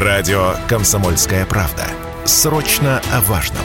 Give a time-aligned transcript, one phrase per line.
[0.00, 1.82] Радио «Комсомольская правда».
[2.24, 3.64] Срочно о важном.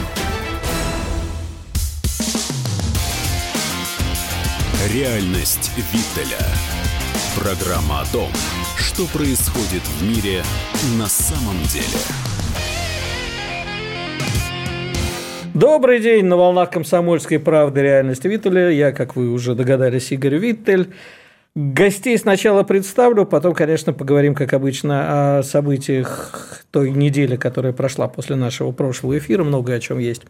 [4.92, 6.44] Реальность Виттеля.
[7.38, 8.30] Программа о том,
[8.76, 10.42] что происходит в мире
[10.98, 12.00] на самом деле.
[15.54, 18.70] Добрый день на волнах комсомольской правды реальности Виттеля.
[18.70, 20.92] Я, как вы уже догадались, Игорь Виттель.
[21.56, 28.34] Гостей сначала представлю, потом, конечно, поговорим, как обычно, о событиях той недели, которая прошла после
[28.34, 29.44] нашего прошлого эфира.
[29.44, 30.22] Много о чем есть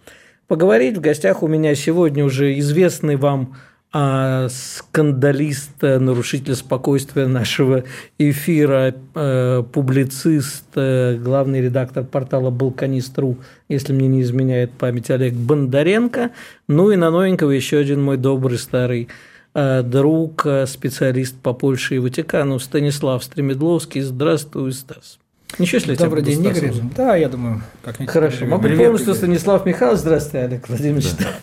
[0.48, 0.98] поговорить.
[0.98, 3.56] В гостях у меня сегодня уже известный вам
[3.96, 7.84] а скандалист, нарушитель спокойствия нашего
[8.18, 13.38] эфира, э, публицист, э, главный редактор портала «Балканист.ру»,
[13.68, 16.32] если мне не изменяет память, Олег Бондаренко.
[16.66, 21.98] Ну и на новенького еще один мой добрый старый э, друг, специалист по Польше и
[21.98, 24.00] Ватикану Станислав Стремедловский.
[24.00, 25.18] Здравствуй, Стас.
[25.58, 26.72] Ничего, если Добрый день, Игорь.
[26.96, 28.12] Да, я думаю, как-нибудь.
[28.12, 28.46] Хорошо.
[28.46, 29.18] Могу Привет, полностью Игорь.
[29.18, 30.00] Станислав Михайлович.
[30.00, 31.16] Здравствуйте, Олег Владимирович.
[31.19, 31.27] Да.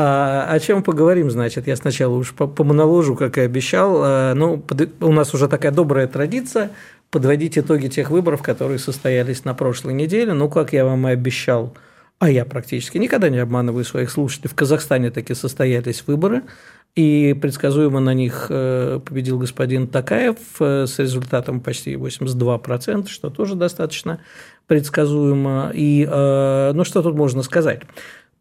[0.00, 1.66] А, о чем поговорим, значит?
[1.66, 3.98] Я сначала уж по, по моноложу, как и обещал.
[4.00, 6.70] А, ну, под, у нас уже такая добрая традиция
[7.10, 10.34] подводить итоги тех выборов, которые состоялись на прошлой неделе.
[10.34, 11.74] Ну, как я вам и обещал,
[12.18, 14.50] а я практически никогда не обманываю своих слушателей.
[14.50, 16.42] В Казахстане таки состоялись выборы.
[16.94, 23.54] И предсказуемо на них э, победил господин Такаев э, с результатом почти 82%, что тоже
[23.54, 24.18] достаточно
[24.66, 25.70] предсказуемо.
[25.74, 27.82] И э, ну что тут можно сказать?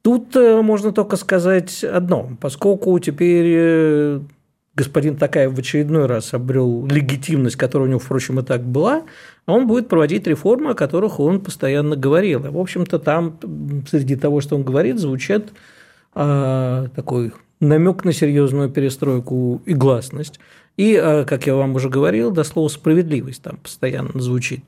[0.01, 4.21] Тут можно только сказать одно, поскольку теперь
[4.77, 9.03] господин Такаев в очередной раз обрел легитимность, которая у него, впрочем, и так была,
[9.47, 12.45] он будет проводить реформы, о которых он постоянно говорил.
[12.45, 13.39] И, в общем-то, там
[13.89, 15.49] среди того, что он говорит, звучит
[16.13, 20.39] э, такой намек на серьезную перестройку и гласность.
[20.77, 24.63] И, э, как я вам уже говорил, до слова справедливость там постоянно звучит.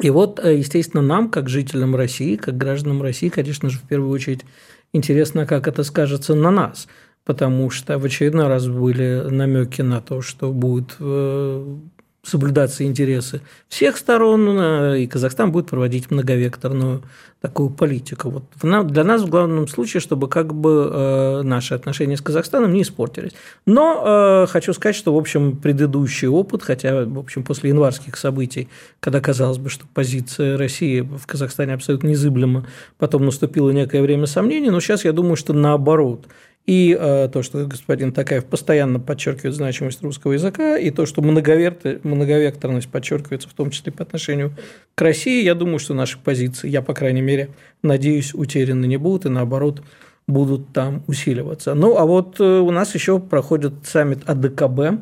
[0.00, 4.10] И вот, э, естественно, нам, как жителям России, как гражданам России, конечно же, в первую
[4.10, 4.46] очередь
[4.94, 6.88] интересно, как это скажется на нас,
[7.30, 11.76] потому что в очередной раз были намеки на то, что будет э,
[12.24, 17.04] соблюдаться интересы всех сторон, и Казахстан будет проводить многовекторную
[17.40, 18.30] такую политику.
[18.30, 22.82] Вот для нас в главном случае, чтобы как бы э, наши отношения с Казахстаном не
[22.82, 23.30] испортились.
[23.64, 28.68] Но э, хочу сказать, что, в общем, предыдущий опыт, хотя, в общем, после январских событий,
[28.98, 32.66] когда казалось бы, что позиция России в Казахстане абсолютно незыблема,
[32.98, 36.26] потом наступило некое время сомнений, но сейчас я думаю, что наоборот–
[36.66, 42.88] и э, то, что господин Такаев постоянно подчеркивает значимость русского языка, и то, что многовекторность
[42.88, 44.54] подчеркивается в том числе по отношению
[44.94, 47.50] к России, я думаю, что наши позиции, я, по крайней мере,
[47.82, 49.82] надеюсь, утеряны не будут, и наоборот,
[50.26, 51.74] будут там усиливаться.
[51.74, 55.00] Ну, а вот э, у нас еще проходит саммит АДКБ,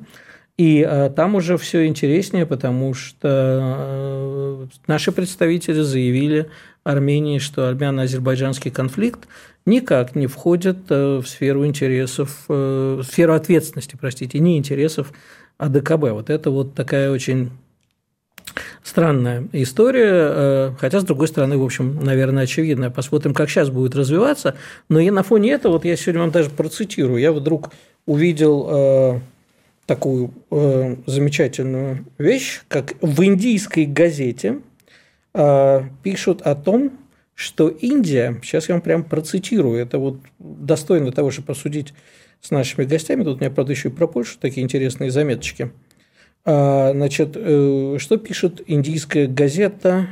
[0.58, 6.50] и э, там уже все интереснее, потому что э, наши представители заявили
[6.82, 9.28] Армении, что армяно-азербайджанский конфликт
[9.66, 15.12] никак не входит э, в сферу интересов, в сферу ответственности, простите, не интересов
[15.58, 16.10] АДКБ.
[16.10, 17.50] Вот это вот такая очень
[18.82, 22.90] странная история, хотя, с другой стороны, в общем, наверное, очевидная.
[22.90, 24.56] Посмотрим, как сейчас будет развиваться.
[24.88, 27.70] Но и на фоне этого, вот я сегодня вам даже процитирую, я вдруг
[28.06, 29.20] увидел
[29.88, 30.32] такую
[31.06, 34.60] замечательную вещь, как в индийской газете
[36.02, 36.92] пишут о том,
[37.34, 41.94] что Индия, сейчас я вам прям процитирую, это вот достойно того, чтобы посудить
[42.40, 45.70] с нашими гостями, тут у меня, правда, еще и про Польшу такие интересные заметочки.
[46.44, 50.08] А, значит, э, что пишет индийская газета,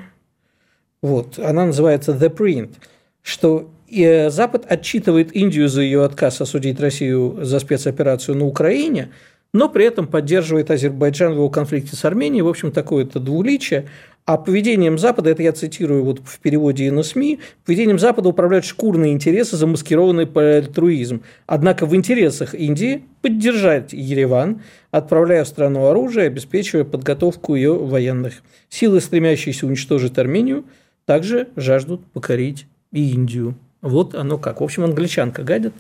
[1.03, 2.75] вот, она называется «The Print»,
[3.23, 9.11] что э, Запад отчитывает Индию за ее отказ осудить Россию за спецоперацию на Украине,
[9.53, 12.43] но при этом поддерживает Азербайджан в его конфликте с Арменией.
[12.43, 13.87] В общем, такое-то двуличие.
[14.27, 19.13] А поведением Запада, это я цитирую вот в переводе на СМИ, поведением Запада управляют шкурные
[19.13, 21.23] интересы, замаскированные под альтруизм.
[21.47, 28.43] Однако в интересах Индии поддержать Ереван, отправляя в страну оружие, обеспечивая подготовку ее военных.
[28.69, 30.65] Силы, стремящиеся уничтожить Армению,
[31.05, 33.55] также жаждут покорить и Индию.
[33.81, 34.61] Вот оно как.
[34.61, 35.73] В общем, англичанка гадит,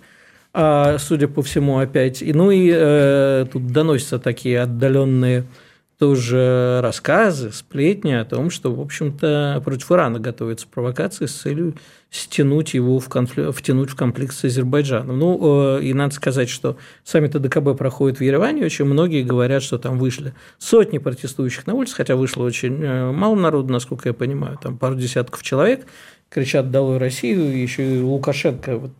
[0.99, 2.23] судя по всему, опять.
[2.23, 5.44] И, ну и э, тут доносятся такие отдаленные
[5.99, 11.75] тоже рассказы, сплетни о том, что, в общем-то, против Ирана готовится провокация с целью
[12.11, 15.19] стянуть его в конфликт, втянуть в конфликт с Азербайджаном.
[15.19, 19.79] Ну, э, и надо сказать, что саммит АДКБ проходит в Ереване, очень многие говорят, что
[19.79, 24.59] там вышли сотни протестующих на улице, хотя вышло очень э, мало народу, насколько я понимаю,
[24.62, 25.87] там пару десятков человек,
[26.28, 28.90] кричат «Долой Россию», еще и Лукашенко, вот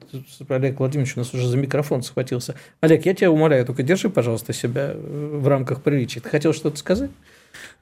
[0.49, 2.55] Олег Владимирович у нас уже за микрофон схватился.
[2.81, 6.21] Олег, я тебя умоляю, только держи, пожалуйста, себя в рамках приличия.
[6.21, 7.11] Ты хотел что-то сказать?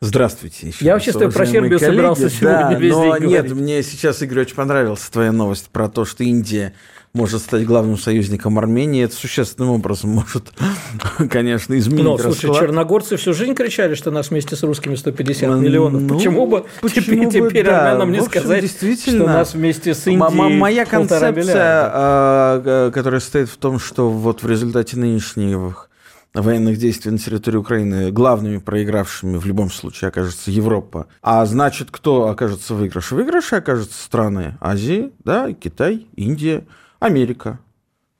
[0.00, 0.68] Здравствуйте.
[0.68, 1.96] Еще Я вообще с тобой про Сербию коллеги.
[1.96, 5.88] собирался сегодня да, весь но день Нет, мне сейчас, Игорь, очень понравилась твоя новость про
[5.88, 6.74] то, что Индия
[7.14, 10.52] может стать главным союзником Армении, это существенным образом может,
[11.30, 12.60] конечно, изменить Но, слушай, расклад.
[12.66, 16.08] черногорцы всю жизнь кричали, что нас вместе с русскими 150 ну, миллионов.
[16.08, 17.92] Почему бы почему теперь, бы, теперь да.
[17.92, 23.56] армянам не общем, сказать, что нас вместе с Индией Моя концепция, а, которая стоит в
[23.58, 25.88] том, что вот в результате нынешних
[26.34, 31.06] военных действий на территории Украины главными проигравшими в любом случае окажется Европа.
[31.22, 33.14] А значит, кто окажется в выигрыше?
[33.14, 36.64] В выигрыше окажутся страны Азии, да, Китай, Индия,
[37.04, 37.60] Америка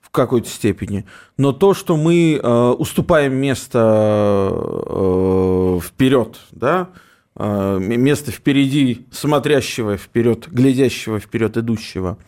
[0.01, 1.07] в какой-то степени.
[1.39, 6.91] Но то, что мы э, уступаем место э, вперед, да,
[7.37, 12.19] э, место впереди смотрящего вперед, глядящего вперед идущего,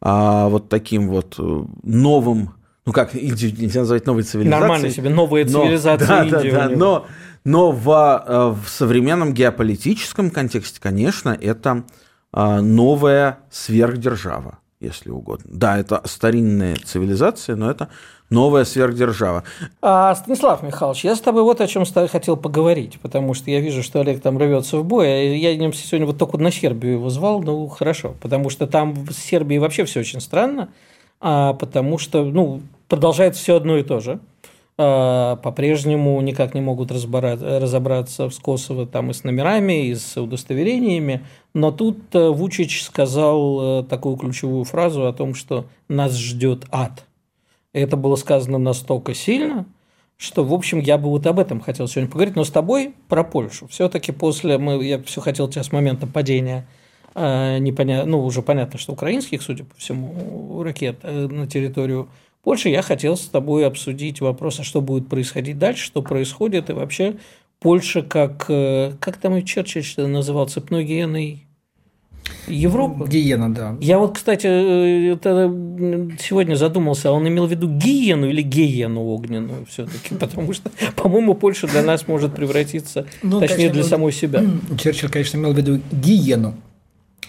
[0.00, 2.52] а вот таким вот э, новым
[2.86, 4.60] ну как, Индию нельзя назвать новой цивилизацией.
[4.60, 6.50] Нормально себе, новая цивилизация но, да, Индии.
[6.52, 7.06] Да, да, но,
[7.42, 11.82] но в, э, в современном геополитическом контексте, конечно, это
[12.32, 15.50] э, новая сверхдержава, если угодно.
[15.52, 17.88] Да, это старинная цивилизация, но это
[18.30, 19.44] новая сверхдержава.
[19.80, 23.82] А, Станислав Михайлович, я с тобой вот о чем хотел поговорить, потому что я вижу,
[23.82, 25.06] что Олег там рвется в бой.
[25.06, 29.12] А я сегодня вот только на Сербию его звал, ну хорошо, потому что там в
[29.12, 30.68] Сербии вообще все очень странно,
[31.20, 34.20] а, потому что, ну, продолжает все одно и то же.
[34.78, 41.24] А, по-прежнему никак не могут разобраться с Косово там и с номерами, и с удостоверениями.
[41.54, 47.06] Но тут э, Вучич сказал э, такую ключевую фразу о том, что нас ждет ад.
[47.72, 49.64] Это было сказано настолько сильно,
[50.18, 53.24] что, в общем, я бы вот об этом хотел сегодня поговорить, но с тобой про
[53.24, 53.68] Польшу.
[53.68, 56.66] Все-таки после, мы, я все хотел тебя с момента падения
[57.14, 62.10] э, непонятно, ну, уже понятно, что украинских, судя по всему, ракет на территорию
[62.46, 66.74] Польши я хотел с тобой обсудить вопрос, а что будет происходить дальше, что происходит, и
[66.74, 67.16] вообще
[67.58, 71.44] Польша как, э, как там и Черчилль называл, цепной гиеной
[72.46, 73.08] Европы.
[73.08, 73.76] Гиена, да.
[73.80, 75.52] Я вот, кстати, э, это
[76.20, 81.34] сегодня задумался, а он имел в виду гиену или гиену огненную все-таки, потому что, по-моему,
[81.34, 84.44] Польша для нас может превратиться, ну, точнее, конечно, для самой себя.
[84.80, 86.54] Черчилль, конечно, имел в виду гиену.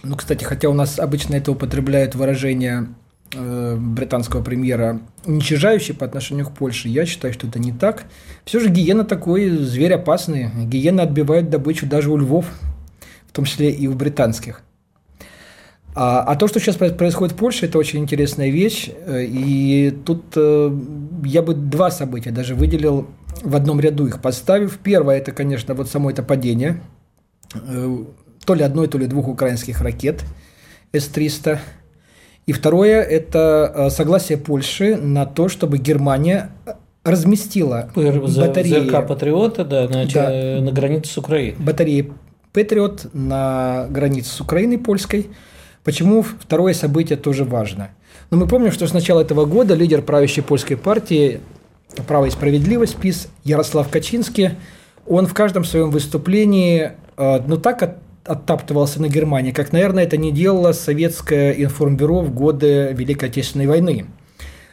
[0.03, 2.89] Ну, кстати, хотя у нас обычно это употребляют выражение
[3.31, 6.87] британского премьера уничижающий по отношению к Польше.
[6.87, 8.05] Я считаю, что это не так.
[8.45, 10.49] Все же гиена такой зверь опасный.
[10.65, 12.45] Гиена отбивает добычу даже у львов,
[13.27, 14.61] в том числе и у британских.
[15.93, 18.89] А, а то, что сейчас происходит в Польше, это очень интересная вещь.
[19.05, 20.79] Э, и тут э,
[21.25, 23.07] я бы два события даже выделил
[23.43, 24.77] в одном ряду их поставив.
[24.77, 26.81] Первое, это, конечно, вот само это падение
[28.45, 30.23] то ли одной, то ли двух украинских ракет
[30.93, 31.59] С-300–
[32.47, 36.49] и второе– это э, согласие Польши на то, чтобы Германия
[37.03, 38.89] разместила батареи...
[38.89, 41.55] ЗРК «Патриота», да, на, да, на границе с Украиной.
[41.59, 42.11] Батареи
[42.53, 45.27] «Патриот» на границе с Украиной польской.
[45.83, 47.89] Почему второе событие тоже важно?
[48.31, 51.41] Но мы помним, что с начала этого года лидер правящей польской партии
[52.07, 54.51] «Право и справедливость» ПИС Ярослав Качинский,
[55.05, 57.77] он в каждом своем выступлении э, ну, так
[58.27, 64.05] оттаптывался на Германии, как, наверное, это не делало советское информбюро в годы Великой Отечественной войны.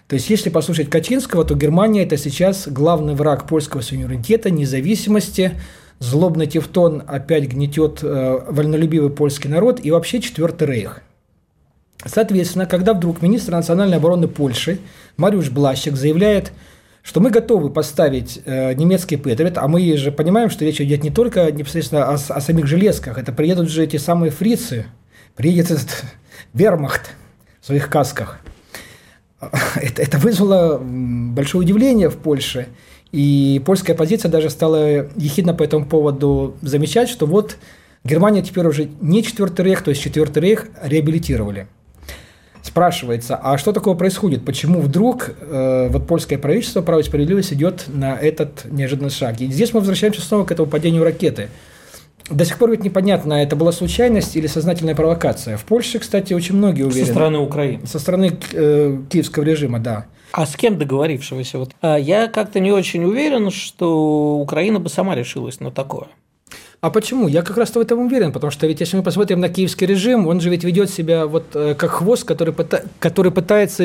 [0.09, 5.53] То есть, если послушать Качинского, то Германия– это сейчас главный враг польского суверенитета, независимости,
[5.99, 11.01] злобный тевтон опять гнетет э, вольнолюбивый польский народ и вообще Четвертый рейх.
[12.05, 14.79] Соответственно, когда вдруг министр национальной обороны Польши
[15.17, 16.53] Мариуш Блащик заявляет–
[17.05, 21.11] что мы готовы поставить э, немецкий Патриот, а мы же понимаем, что речь идет не
[21.11, 24.87] только непосредственно о, о самих железках, это приедут же эти самые фрицы,
[25.37, 26.05] приедет этот
[26.55, 27.11] вермахт
[27.61, 28.41] в своих касках.
[29.77, 32.69] Это, это вызвало большое удивление в Польше,
[33.13, 37.59] и польская оппозиция даже стала ехидно по этому поводу замечать, что вот
[38.05, 41.67] Германия теперь уже не четвертый рейх, то есть четвертый рейх реабилитировали
[42.75, 44.45] спрашивается, а что такое происходит?
[44.45, 49.41] Почему вдруг э, вот польское правительство, право и справедливость идет на этот неожиданный шаг?
[49.41, 51.51] И здесь мы возвращаемся снова к этому падению ракеты.
[52.29, 55.57] До сих пор ведь непонятно, это была случайность или сознательная провокация.
[55.57, 57.07] В Польше, кстати, очень многие уверены.
[57.07, 57.87] Со стороны Украины.
[57.87, 60.07] Со стороны э, киевского режима, да.
[60.33, 61.59] А с кем договорившегося?
[61.59, 61.71] Вот.
[61.81, 66.09] А я как-то не очень уверен, что Украина бы сама решилась на такое.
[66.85, 67.29] А почему?
[67.29, 70.27] Я как раз в этом уверен, потому что ведь если мы посмотрим на киевский режим,
[70.27, 72.55] он же ведь ведет себя вот э, как хвост, который,
[72.99, 73.85] который пытается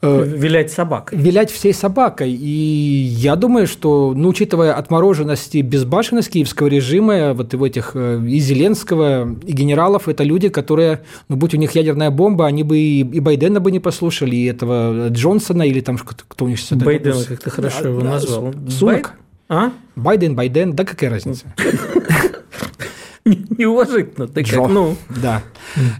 [0.00, 1.18] э, Вилять собакой.
[1.18, 2.30] Вилять всей собакой.
[2.30, 8.22] И я думаю, что, ну, учитывая отмороженность и безбашенность киевского режима, вот его этих э,
[8.24, 12.78] и Зеленского, и генералов, это люди, которые, ну, будь у них ядерная бомба, они бы
[12.78, 16.78] и, и Байдена бы не послушали, и этого Джонсона, или там кто у них сейчас...
[16.78, 18.54] Байдена, как ты хорошо его назвал.
[18.68, 19.14] Сунок?
[19.48, 19.72] А?
[19.94, 21.46] Байден, Байден, да какая разница?
[23.24, 24.28] Неуважительно.
[24.28, 25.42] Ты как, ну, Да.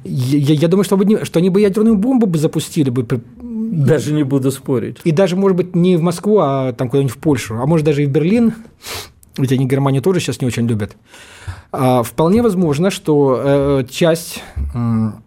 [0.05, 3.05] Я, я думаю, что, бы, что они бы ядерную бомбу бы запустили бы.
[3.41, 4.99] даже не буду спорить.
[5.05, 7.57] И даже, может быть, не в Москву, а там куда-нибудь в Польшу.
[7.57, 8.55] А может, даже и в Берлин.
[9.39, 10.97] Ведь они Германию тоже сейчас не очень любят.
[11.73, 15.23] А, вполне возможно, что э, часть м,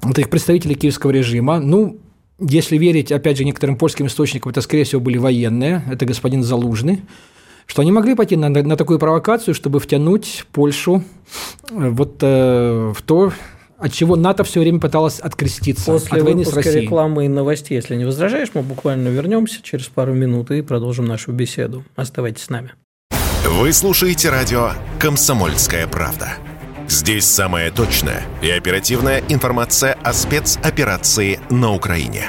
[0.00, 1.98] вот этих представителей киевского режима, ну,
[2.48, 7.02] если верить, опять же, некоторым польским источникам, это, скорее всего, были военные, это господин Залужный,
[7.66, 11.04] что они могли пойти на, на такую провокацию, чтобы втянуть Польшу
[11.70, 13.32] э, вот э, в то,
[13.78, 16.82] от чего НАТО все время пыталось откреститься После от войны с Россией.
[16.82, 21.32] рекламы и новостей, если не возражаешь, мы буквально вернемся через пару минут и продолжим нашу
[21.32, 21.84] беседу.
[21.96, 22.72] Оставайтесь с нами.
[23.44, 26.34] Вы слушаете радио «Комсомольская правда».
[26.92, 32.28] Здесь самая точная и оперативная информация о спецоперации на Украине.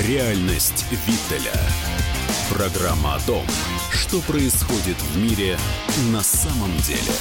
[0.00, 1.52] Реальность Виттеля.
[2.50, 3.42] Программа о том,
[3.90, 5.58] что происходит в мире
[6.10, 7.12] на самом деле.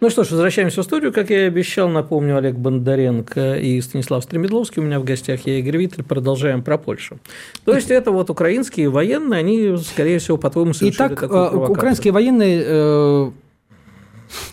[0.00, 1.12] Ну что ж, возвращаемся в студию.
[1.12, 4.82] Как я и обещал, напомню, Олег Бондаренко и Станислав Стремедловский.
[4.82, 6.02] У меня в гостях я Игорь Виттель.
[6.02, 7.20] Продолжаем про Польшу.
[7.64, 12.12] То есть, это вот украинские военные, они, скорее всего, по-твоему, совершили Итак, такую э, украинские
[12.12, 13.30] военные, э,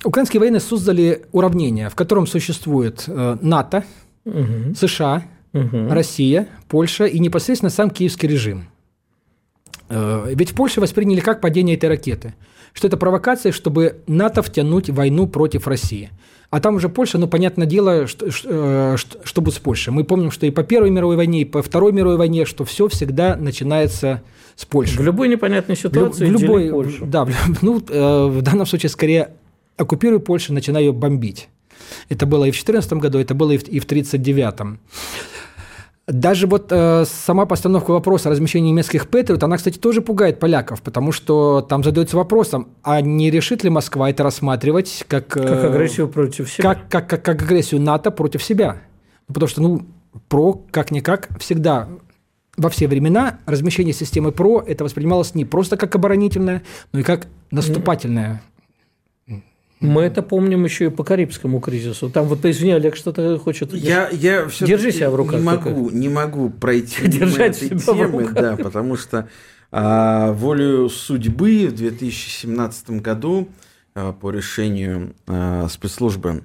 [0.05, 3.83] украинские военные создали уравнение, в котором существует э, НАТО,
[4.25, 4.75] Мгм.
[4.75, 5.23] США,
[5.53, 5.91] Мгм.
[5.91, 8.65] Россия, Польша и непосредственно сам киевский режим.
[9.89, 12.33] Э, Ведь в Польше восприняли как падение этой ракеты,
[12.73, 16.09] что это провокация, чтобы НАТО втянуть в войну против России.
[16.49, 19.93] А там уже Польша, ну, понятное дело, что, э, что, что будет с Польшей.
[19.93, 22.87] Мы помним, что и по Первой мировой войне, и по Второй мировой войне, что все
[22.89, 24.21] всегда начинается
[24.55, 24.97] с Польши.
[24.99, 27.05] В любой непонятной В ситуации в любой, дели Польшу.
[27.05, 29.31] да, в ну, э, в данном случае скорее
[29.77, 31.47] оккупируй Польшу, начинай ее бомбить.
[32.09, 34.79] Это было и в 2014 году, это было и в, и в 1939.
[36.07, 40.81] Даже вот э, сама постановка вопроса о размещении немецких Патриот, она, кстати, тоже пугает поляков,
[40.81, 45.37] потому что там задается вопросом, а не решит ли Москва это рассматривать как...
[45.37, 46.63] э, Как агрессию против себя.
[46.73, 48.81] как, как, как, как агрессию НАТО против себя.
[49.27, 49.85] Ну, Потому что, ну,
[50.27, 51.87] ПРО, как-никак, всегда
[52.57, 57.27] во все времена размещение системы ПРО это воспринималось не просто как оборонительное, но и как
[57.51, 58.41] наступательное.
[59.81, 62.09] Мы это помним еще и по Карибскому кризису.
[62.09, 63.73] Там вот, извини, Олег, что-то хочет...
[63.73, 65.95] Я, я всё-таки Держи себя в руках Не могу, только.
[65.95, 68.33] не могу пройти Держать этой себя в темы, руках.
[68.35, 69.27] да, потому что
[69.71, 73.47] а, волею судьбы в 2017 году
[73.95, 76.43] а, по решению а, спецслужбы,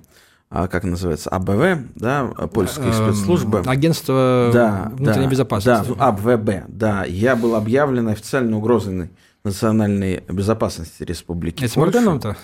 [0.48, 2.24] а, как называется, АБВ, да,
[2.54, 5.94] польские Эм, спецслужбы, Агентство да, внутренней да, безопасности.
[5.98, 7.04] Да, АБВБ, да.
[7.04, 9.10] Я был объявлен официальной угрозой
[9.44, 11.98] национальной безопасности Республики Это с Польша.
[12.00, 12.36] Морганом-то?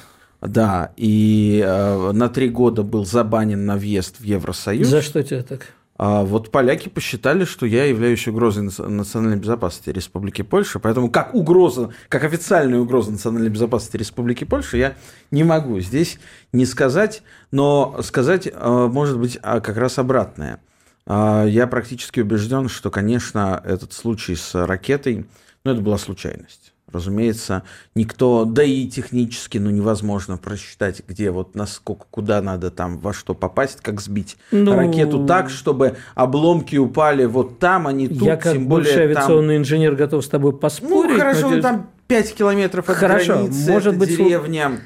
[0.42, 4.88] Да, и э, на три года был забанен на въезд в Евросоюз.
[4.88, 5.68] За что тебе так?
[5.96, 11.32] А вот поляки посчитали, что я являюсь угрозой нац- национальной безопасности Республики Польша, поэтому как
[11.32, 14.94] угроза, как официальная угроза национальной безопасности Республики Польша я
[15.30, 16.18] не могу здесь
[16.52, 17.22] не сказать,
[17.52, 20.58] но сказать э, может быть а, как раз обратное.
[21.06, 25.26] А, Я практически убежден, что, конечно, этот случай с ракетой,
[25.62, 26.71] ну, это была случайность.
[26.92, 27.62] Разумеется,
[27.94, 33.34] никто, да и технически, ну, невозможно просчитать, где вот насколько, куда надо там, во что
[33.34, 38.36] попасть, как сбить Ну, ракету так, чтобы обломки упали вот там, а не тут, Я
[38.36, 39.22] как тем бывший более там...
[39.22, 41.16] авиационный инженер готов с тобой Ну, поспорить.
[41.18, 44.80] хорошо, но ну, там 5 километров от Хорошо, границы, может быть, деревня.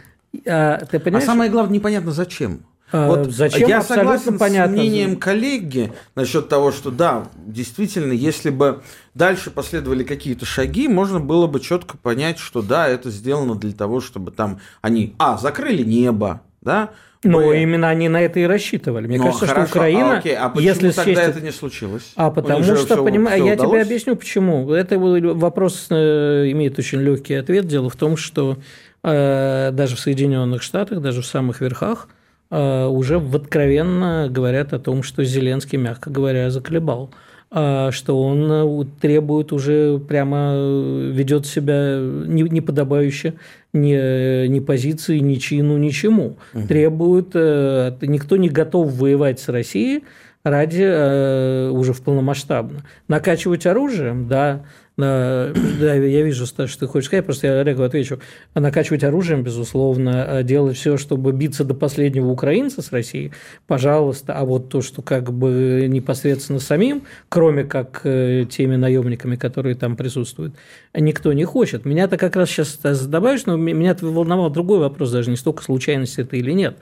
[0.47, 1.25] А, ты А понимаешь?
[1.25, 2.61] самое главное, непонятно зачем.
[2.93, 3.69] А, вот зачем?
[3.69, 4.77] я Абсолютно согласен понятно.
[4.77, 8.83] с мнением коллеги насчет того, что да, действительно, если бы
[9.15, 14.01] дальше последовали какие-то шаги, можно было бы четко понять, что да, это сделано для того,
[14.01, 16.91] чтобы там они, а, закрыли небо, да,
[17.25, 19.09] Но Б, именно они на это и рассчитывали.
[19.09, 21.53] Мне ну, кажется, хорошо, что Украина, а, окей, а почему если тогда счесть это не
[21.53, 22.13] случилось?
[22.15, 24.73] А потому что, понимаю, я тебе объясню, почему.
[24.73, 27.67] Это вопрос э, имеет очень легкий ответ.
[27.67, 28.59] Дело в том, что
[29.03, 32.09] э, даже в Соединенных Штатах, даже в самых верхах,
[32.51, 37.11] уже в- откровенно говорят о том, что Зеленский, мягко говоря, заколебал.
[37.51, 43.35] А, Что он э, требует уже прямо э, ведет себя не- неподобающе
[43.73, 46.37] ни, ни позиции, ни чину, ничему.
[46.69, 50.03] Требует, э, никто не готов воевать с Россией,
[50.43, 52.81] ради э, уже в полномасштабно.
[53.09, 54.65] Накачивать оружием, да,
[54.97, 58.19] да, я вижу, что ты хочешь сказать, просто я Олегу отвечу.
[58.55, 63.33] Накачивать оружием, безусловно, а делать все, чтобы биться до последнего украинца с Россией,
[63.67, 64.33] пожалуйста.
[64.33, 69.97] А вот то, что как бы непосредственно самим, кроме как э, теми наемниками, которые там
[69.97, 70.55] присутствуют,
[70.95, 71.85] никто не хочет.
[71.85, 76.37] Меня-то как раз сейчас добавишь, но меня волновал другой вопрос, даже не столько случайность это
[76.37, 76.79] или нет,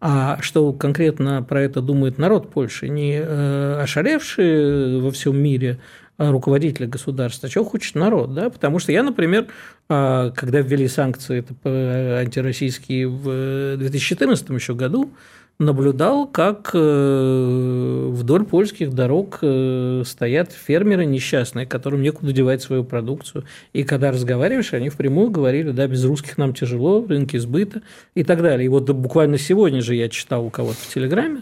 [0.00, 5.80] а что конкретно про это думает народ Польши, не э, ошалевшие во всем мире
[6.18, 9.46] руководителя государства, чего хочет народ, да, потому что я, например,
[9.88, 15.10] а, когда ввели санкции это антироссийские в 2014 еще году,
[15.58, 23.44] наблюдал, как э, вдоль польских дорог э, стоят фермеры несчастные, которым некуда девать свою продукцию.
[23.72, 27.82] И когда разговариваешь, они впрямую говорили, да, без русских нам тяжело, рынки сбыта
[28.14, 28.66] и так далее.
[28.66, 31.40] И вот буквально сегодня же я читал у кого-то в Телеграме,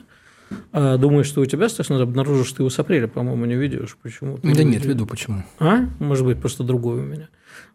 [0.73, 3.97] а, думаю, что у тебя, Стас, обнаружил, что ты его с апреля, по-моему, не ведешь.
[4.03, 4.38] Почему?
[4.43, 5.43] Да не нет, веду почему.
[5.59, 5.87] А?
[5.99, 7.29] Может быть, просто другой у меня.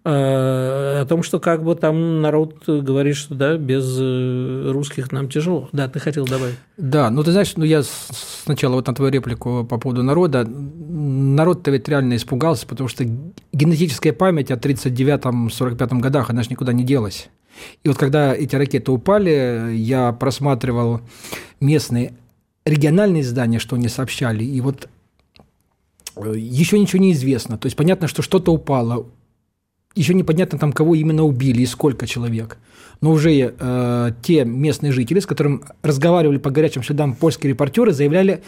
[0.03, 5.29] А, о том, что как бы там народ говорит, что да, без э, русских нам
[5.29, 5.69] тяжело.
[5.71, 6.55] Да, ты хотел добавить.
[6.77, 10.45] Да, ну ты знаешь, ну я сначала вот на твою реплику по поводу народа.
[10.45, 13.05] Народ-то ведь реально испугался, потому что
[13.53, 17.29] генетическая память о 39-45 годах, она же никуда не делась.
[17.83, 21.01] И вот когда эти ракеты упали, я просматривал
[21.59, 22.13] местные
[22.65, 24.87] региональные издания, что они сообщали, и вот
[26.15, 27.57] э, еще ничего не известно.
[27.57, 29.07] То есть понятно, что что-то упало.
[29.93, 32.57] Еще непонятно там, кого именно убили и сколько человек.
[33.01, 38.41] Но уже э, те местные жители, с которыми разговаривали по горячим следам польские репортеры, заявляли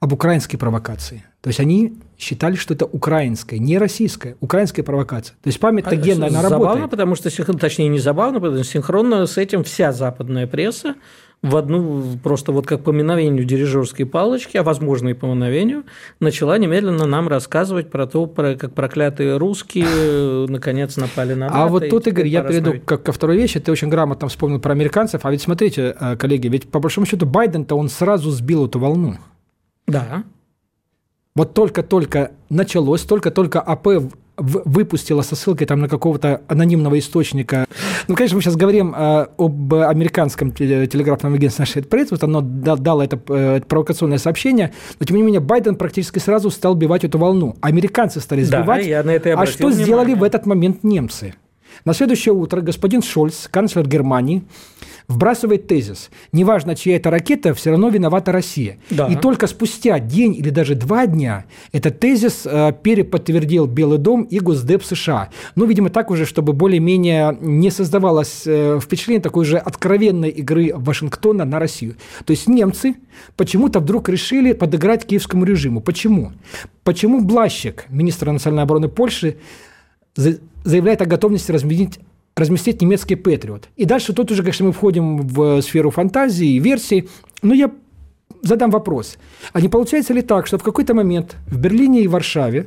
[0.00, 1.24] об украинской провокации.
[1.40, 5.34] То есть они считали, что это украинская, не российская, украинская провокация.
[5.42, 6.90] То есть память-то а, генная, она забавно, работает.
[6.90, 10.94] потому что, точнее, не забавно, потому что синхронно с этим вся западная пресса
[11.42, 15.84] в одну, просто вот как по мановению дирижерской палочки, а возможно и по мановению,
[16.18, 21.62] начала немедленно нам рассказывать про то, про, как проклятые русские э, наконец напали на НАТО.
[21.62, 23.60] А вот тут, Игорь, я перейду ко, ко второй вещи.
[23.60, 25.24] Ты очень грамотно вспомнил про американцев.
[25.24, 29.16] А ведь смотрите, э, коллеги, ведь по большому счету Байден-то он сразу сбил эту волну.
[29.86, 30.24] Да.
[31.36, 33.86] Вот только-только началось, только-только АП
[34.38, 37.66] выпустила со ссылкой там на какого-то анонимного источника.
[38.06, 43.20] Ну, конечно, мы сейчас говорим э, об американском телеграфном агентстве Press, вот оно дало это,
[43.28, 47.56] э, это провокационное сообщение, но, тем не менее, Байден практически сразу стал бивать эту волну.
[47.60, 48.82] Американцы стали сбивать.
[48.82, 49.84] Да, я на это а что внимание.
[49.84, 51.34] сделали в этот момент немцы?
[51.84, 54.42] На следующее утро господин Шольц, канцлер Германии,
[55.08, 56.10] вбрасывает тезис.
[56.32, 58.78] Неважно, чья это ракета, все равно виновата Россия.
[58.90, 59.06] Да.
[59.06, 64.38] И только спустя день или даже два дня этот тезис э, переподтвердил Белый дом и
[64.38, 65.30] Госдеп США.
[65.56, 71.46] Ну, видимо, так уже, чтобы более-менее не создавалось э, впечатление такой же откровенной игры Вашингтона
[71.46, 71.96] на Россию.
[72.26, 72.96] То есть немцы
[73.36, 75.80] почему-то вдруг решили подыграть киевскому режиму.
[75.80, 76.32] Почему?
[76.84, 79.38] Почему Блащик, министр национальной обороны Польши,
[80.64, 81.98] заявляет о готовности разменить
[82.38, 83.68] разместить немецкий Патриот.
[83.76, 87.08] И дальше тут уже, конечно, мы входим в сферу фантазии и версий.
[87.42, 87.70] Но я
[88.42, 89.18] задам вопрос.
[89.52, 92.66] А не получается ли так, что в какой-то момент в Берлине и Варшаве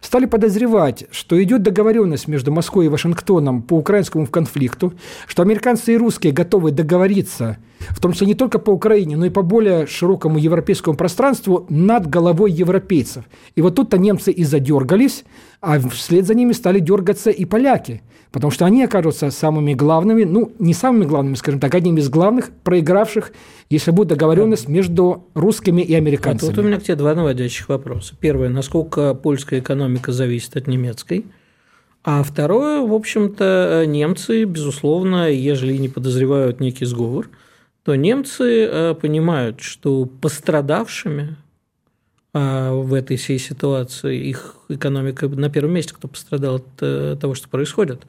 [0.00, 4.92] стали подозревать, что идет договоренность между Москвой и Вашингтоном по украинскому конфликту,
[5.26, 7.58] что американцы и русские готовы договориться,
[7.90, 12.06] в том числе не только по Украине, но и по более широкому европейскому пространству над
[12.06, 13.24] головой европейцев.
[13.54, 15.24] И вот тут-то немцы и задергались,
[15.60, 20.52] а вслед за ними стали дергаться и поляки, потому что они окажутся самыми главными, ну,
[20.58, 23.32] не самыми главными, скажем так, одними из главных проигравших,
[23.70, 26.52] если будет договоренность между русскими и американцами.
[26.52, 28.14] А тут у меня к тебе два наводящих вопроса.
[28.18, 31.26] Первое, насколько польская экономика зависит от немецкой?
[32.04, 37.28] А второе, в общем-то, немцы, безусловно, ежели не подозревают некий сговор,
[37.88, 41.38] то немцы э, понимают, что пострадавшими
[42.34, 47.34] а в этой всей ситуации их экономика на первом месте, кто пострадал от э, того,
[47.34, 48.02] что происходит.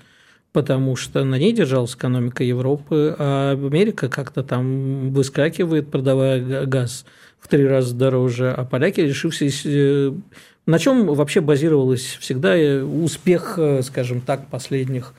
[0.52, 7.06] Потому что на ней держалась экономика Европы, а Америка как-то там выскакивает, продавая газ
[7.40, 9.62] в три раза дороже, а поляки, решившись...
[9.66, 10.12] Э,
[10.66, 15.14] на чем вообще базировалась всегда э, успех, скажем так, последних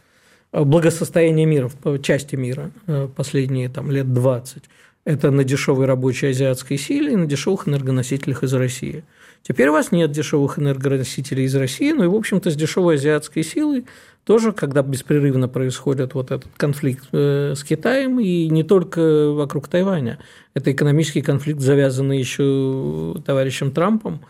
[0.52, 1.70] благосостояния мира,
[2.02, 2.70] части мира
[3.16, 4.64] последние там, лет 20–
[5.04, 9.04] это на дешевой рабочей азиатской силе и на дешевых энергоносителях из России.
[9.42, 13.42] Теперь у вас нет дешевых энергоносителей из России, но и, в общем-то, с дешевой азиатской
[13.42, 13.86] силой
[14.24, 20.18] тоже, когда беспрерывно происходит вот этот конфликт э, с Китаем, и не только вокруг Тайваня.
[20.52, 24.20] Это экономический конфликт, завязанный еще товарищем Трампом,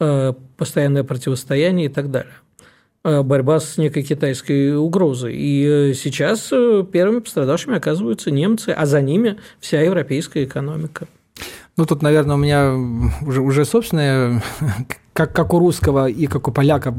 [0.00, 2.34] э, постоянное противостояние и так далее.
[3.04, 5.36] Э, борьба с некой китайской угрозой.
[5.36, 11.06] И э, сейчас э, первыми пострадавшими оказываются немцы, а за ними вся европейская экономика.
[11.76, 12.74] Ну, тут, наверное, у меня
[13.24, 14.42] уже, уже собственная,
[15.12, 16.92] как, как у русского и как у поляка,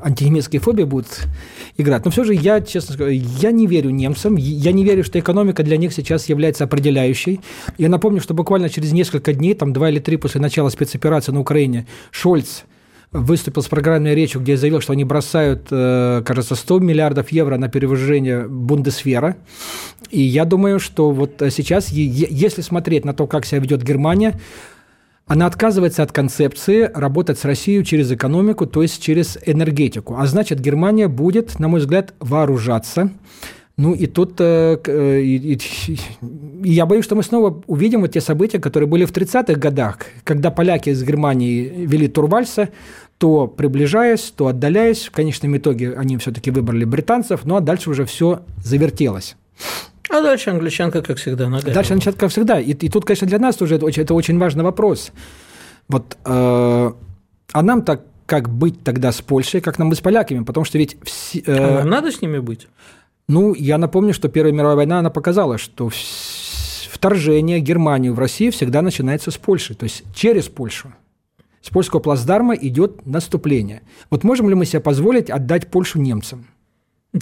[0.00, 1.26] антинемецкие фобии будут
[1.76, 2.04] играть.
[2.04, 5.64] Но все же я, честно скажу, я не верю немцам, я не верю, что экономика
[5.64, 7.40] для них сейчас является определяющей.
[7.76, 11.40] Я напомню, что буквально через несколько дней, там два или три после начала спецоперации на
[11.40, 12.62] Украине, Шольц
[13.12, 17.68] выступил с программной речью, где заявил, что они бросают, э, кажется, 100 миллиардов евро на
[17.68, 19.36] перевожение Бундесвера.
[20.10, 24.40] И я думаю, что вот сейчас, если смотреть на то, как себя ведет Германия,
[25.30, 30.16] она отказывается от концепции работать с Россией через экономику, то есть через энергетику.
[30.16, 33.10] А значит, Германия будет, на мой взгляд, вооружаться.
[33.80, 35.58] Ну и тут э, э, и, и,
[36.64, 40.00] и я боюсь, что мы снова увидим вот те события, которые были в 30-х годах,
[40.22, 42.68] когда поляки из Германии вели Турвальса,
[43.16, 45.06] то приближаясь, то отдаляясь.
[45.06, 49.36] В конечном итоге они все-таки выбрали британцев, ну а дальше уже все завертелось.
[50.10, 51.72] А дальше англичанка, как всегда, нога.
[51.72, 52.60] Дальше англичанка, как всегда.
[52.60, 55.10] И, и тут, конечно, для нас тоже это, это очень важный вопрос.
[55.88, 56.92] Вот, э,
[57.52, 60.44] а нам так как быть тогда с Польшей, как нам быть с поляками?
[60.44, 60.96] Потому что ведь...
[61.02, 62.68] Все, э, а нам надо с ними быть?
[63.30, 65.88] Ну, я напомню, что Первая мировая война, она показала, что
[66.90, 70.92] вторжение Германии в Россию всегда начинается с Польши, то есть через Польшу.
[71.62, 73.82] С польского плацдарма идет наступление.
[74.10, 76.46] Вот можем ли мы себе позволить отдать Польшу немцам?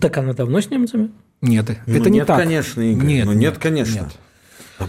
[0.00, 1.10] Так она давно с немцами?
[1.42, 2.38] Нет, ну, это не нет, так.
[2.38, 3.06] конечно, Игорь.
[3.06, 3.94] Нет, ну, нет, нет конечно.
[3.94, 4.18] Нет.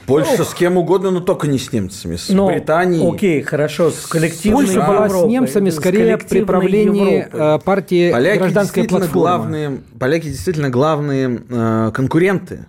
[0.06, 0.48] Польша Ох.
[0.48, 3.08] с кем угодно, но только не с немцами, с но, Британией.
[3.08, 7.38] Окей, хорошо, с коллективной Польша была Европой, с немцами скорее при правлении Европы.
[7.38, 9.14] Э, партии поляки гражданская платформа.
[9.14, 12.68] Главные, поляки действительно главные э, конкуренты,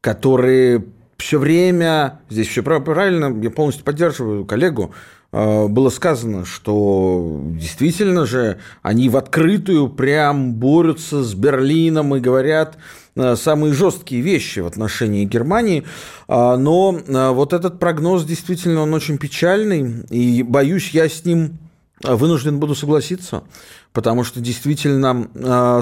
[0.00, 0.84] которые
[1.16, 4.92] все время, здесь все правильно, я полностью поддерживаю коллегу,
[5.32, 12.76] Э, было сказано, что действительно же они в открытую прям борются с Берлином и говорят
[12.76, 12.78] э,
[13.16, 15.84] самые жесткие вещи в отношении Германии.
[16.28, 21.58] А, но э, вот этот прогноз действительно он очень печальный, и боюсь, я с ним
[22.02, 23.44] вынужден буду согласиться,
[23.92, 25.28] потому что действительно,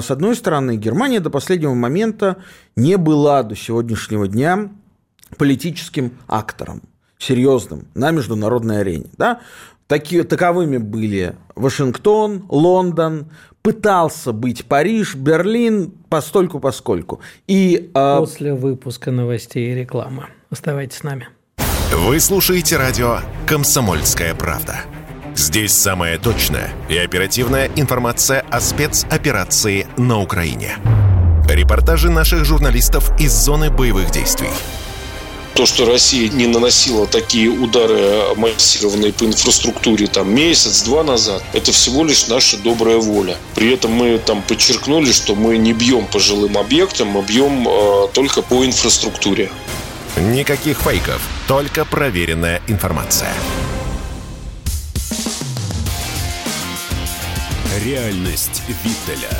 [0.01, 2.37] с одной стороны, Германия до последнего момента
[2.75, 4.69] не была до сегодняшнего дня
[5.37, 6.81] политическим актором
[7.19, 9.07] серьезным на международной арене.
[9.17, 9.41] Да?
[9.87, 13.27] Такие, таковыми были Вашингтон, Лондон,
[13.61, 17.21] пытался быть Париж, Берлин, постольку поскольку.
[17.47, 18.17] И, э...
[18.17, 20.27] После выпуска новостей и рекламы.
[20.49, 21.29] Оставайтесь с нами.
[21.93, 24.81] Вы слушаете радио «Комсомольская правда».
[25.35, 30.77] Здесь самая точная и оперативная информация о спецоперации на Украине.
[31.47, 34.49] Репортажи наших журналистов из зоны боевых действий–
[35.59, 42.05] то, что Россия не наносила такие удары массированные по инфраструктуре там месяц-два назад, это всего
[42.05, 43.35] лишь наша добрая воля.
[43.55, 48.07] При этом мы там подчеркнули, что мы не бьем по жилым объектам, мы бьем э,
[48.13, 49.51] только по инфраструктуре.
[50.15, 53.33] Никаких фейков, только проверенная информация.
[57.83, 59.35] Реальность Виттеля.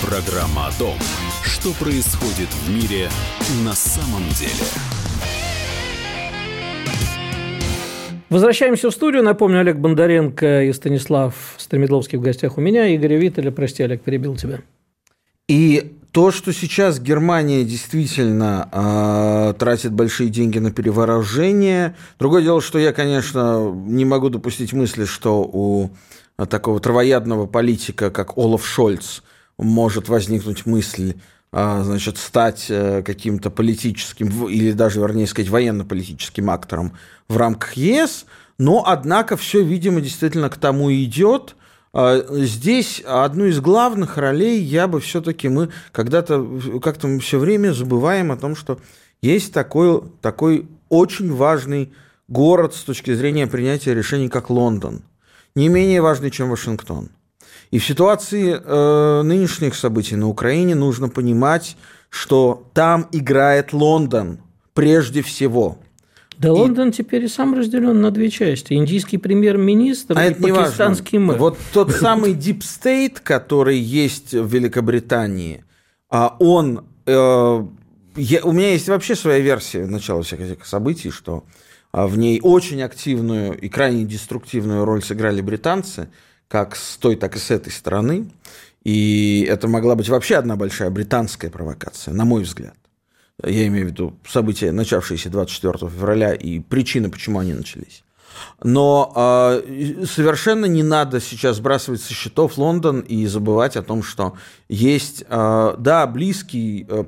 [0.00, 0.96] Программа о том,
[1.42, 3.10] что происходит в мире
[3.64, 5.03] на самом деле.
[8.34, 9.22] Возвращаемся в студию.
[9.22, 12.88] Напомню, Олег Бондаренко и Станислав Стремедловский в гостях у меня.
[12.88, 14.58] Игорь Виттеля, прости, Олег, перебил тебя.
[15.46, 21.94] И то, что сейчас Германия действительно э, тратит большие деньги на перевооружение.
[22.18, 25.90] Другое дело, что я, конечно, не могу допустить мысли, что у
[26.48, 29.20] такого травоядного политика, как Олаф Шольц,
[29.58, 31.14] может возникнуть мысль
[31.54, 36.94] значит, стать э, каким-то политическим или даже, вернее сказать, военно-политическим актором
[37.28, 38.26] в рамках ЕС,
[38.58, 41.54] но, однако, все, видимо, действительно к тому идет.
[41.92, 46.44] А, здесь одну из главных ролей я бы все-таки мы когда-то
[46.82, 48.80] как-то мы все время забываем о том, что
[49.22, 51.92] есть такой, такой очень важный
[52.26, 55.02] город с точки зрения принятия решений, как Лондон.
[55.54, 57.10] Не менее важный, чем Вашингтон.
[57.74, 61.76] И в ситуации э, нынешних событий на Украине нужно понимать,
[62.08, 64.38] что там играет Лондон
[64.74, 65.78] прежде всего.
[66.38, 66.52] Да и...
[66.52, 68.74] Лондон теперь и сам разделен на две части.
[68.74, 71.36] Индийский премьер-министр а и пакистанский мэр.
[71.36, 75.64] Вот тот самый Deep State, который есть в Великобритании,
[76.08, 76.84] а он...
[77.06, 77.64] Э,
[78.14, 81.42] я, у меня есть вообще своя версия начала всех этих событий, что
[81.90, 86.08] а, в ней очень активную и крайне деструктивную роль сыграли британцы–
[86.48, 88.30] как с той, так и с этой стороны.
[88.84, 92.76] И это могла быть вообще одна большая британская провокация, на мой взгляд.
[93.42, 98.04] Я имею в виду события, начавшиеся 24 февраля, и причины, почему они начались.
[98.62, 104.34] Но э, совершенно не надо сейчас сбрасывать со счетов Лондон и забывать о том, что
[104.68, 107.04] есть, э, да, близкий, э,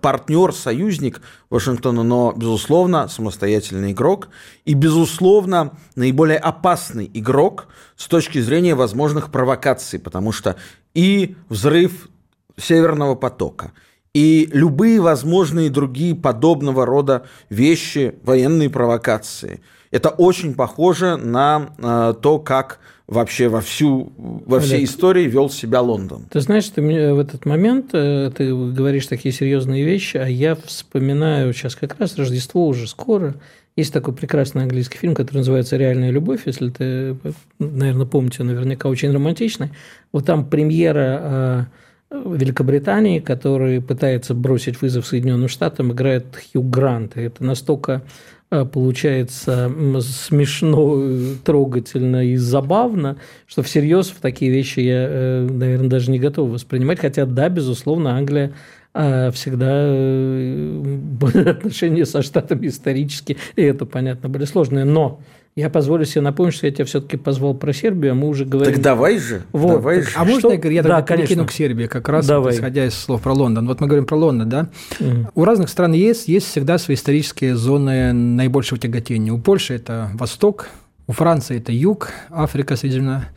[0.00, 4.28] партнер, союзник Вашингтона, но, безусловно, самостоятельный игрок
[4.64, 10.56] и, безусловно, наиболее опасный игрок с точки зрения возможных провокаций, потому что
[10.94, 12.08] и взрыв
[12.56, 13.72] Северного потока,
[14.12, 22.38] и любые возможные другие подобного рода вещи, военные провокации, это очень похоже на э, то,
[22.38, 26.26] как вообще во, всю, во всей Олег, истории вел себя Лондон.
[26.30, 30.54] Ты знаешь, ты мне в этот момент э, ты говоришь такие серьезные вещи, а я
[30.54, 33.34] вспоминаю сейчас как раз Рождество уже скоро.
[33.76, 37.16] Есть такой прекрасный английский фильм, который называется «Реальная любовь», если ты,
[37.58, 39.70] наверное, помните, наверняка очень романтичный.
[40.12, 41.68] Вот там премьера
[42.10, 47.16] э, Великобритании, который пытается бросить вызов Соединенным Штатам, играет Хью Грант.
[47.16, 48.02] И это настолько
[48.50, 56.18] получается смешно, трогательно и забавно, что всерьез в такие вещи я, э, наверное, даже не
[56.18, 56.98] готов воспринимать.
[56.98, 58.52] Хотя, да, безусловно, Англия
[58.92, 60.82] а, всегда э,
[61.50, 64.84] отношения со Штатами исторически, и это, понятно, были сложные.
[64.84, 65.20] Но
[65.56, 68.72] я позволю себе напомнить, что я тебя все-таки позвал про Сербию, а мы уже говорим...
[68.72, 69.42] Так давай же.
[69.52, 69.72] Вот.
[69.72, 70.10] Давай же.
[70.14, 70.68] А можно что?
[70.68, 72.54] я, я да, перекину к Сербии, как раз давай.
[72.54, 73.66] исходя из слов про Лондон.
[73.66, 74.68] Вот мы говорим про Лондон, да?
[75.00, 75.30] Угу.
[75.34, 79.32] У разных стран есть, есть всегда свои исторические зоны наибольшего тяготения.
[79.32, 80.68] У Польши это Восток,
[81.08, 83.28] у Франции это Юг, Африка, Средиземно...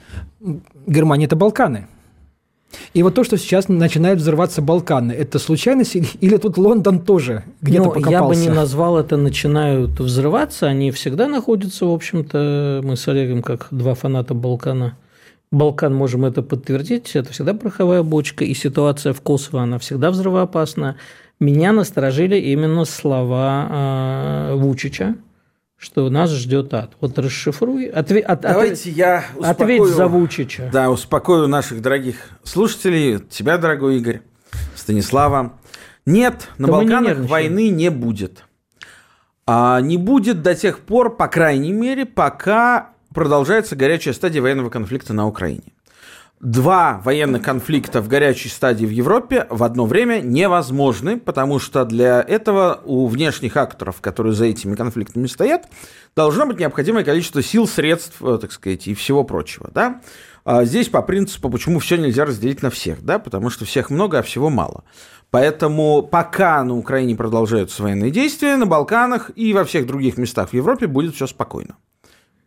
[0.86, 1.88] Германия– это Балканы.
[2.94, 7.86] И вот то, что сейчас начинает взрываться Балканы, это случайность или тут Лондон тоже где-то
[7.86, 8.12] ну, покопался?
[8.12, 13.42] Я бы не назвал это начинают взрываться, они всегда находятся, в общем-то, мы с Олегом
[13.42, 14.98] как два фаната Балкана.
[15.52, 20.96] Балкан можем это подтвердить, это всегда пороховая бочка, и ситуация в Косово, она всегда взрывоопасна.
[21.40, 25.16] Меня насторожили именно слова э, Вучича,
[25.84, 26.94] что нас ждет ад.
[27.02, 27.88] Вот расшифруй.
[27.88, 30.70] Отве, от, Давайте от, я успокою, ответь за Вучича.
[30.72, 34.22] Да, успокою наших дорогих слушателей, тебя, дорогой Игорь,
[34.76, 35.60] Станислава.
[36.06, 38.46] Нет, на да Балканах не войны не будет.
[39.46, 45.14] А не будет до тех пор, по крайней мере, пока продолжается горячая стадия военного конфликта
[45.14, 45.74] на Украине
[46.44, 52.22] два военных конфликта в горячей стадии в Европе в одно время невозможны, потому что для
[52.22, 55.68] этого у внешних акторов, которые за этими конфликтами стоят,
[56.18, 59.70] должно быть необходимое количество сил, средств, э, так сказать, и всего прочего.
[59.74, 60.02] Да?
[60.44, 63.20] А здесь по принципу, почему все нельзя разделить на всех, да?
[63.20, 64.84] потому что всех много, а всего мало.
[65.32, 70.54] Поэтому пока на Украине продолжаются военные действия, на Балканах и во всех других местах в
[70.54, 71.78] Европе будет все спокойно.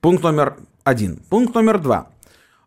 [0.02, 1.16] Пункт номер один.
[1.30, 2.11] Пункт номер два–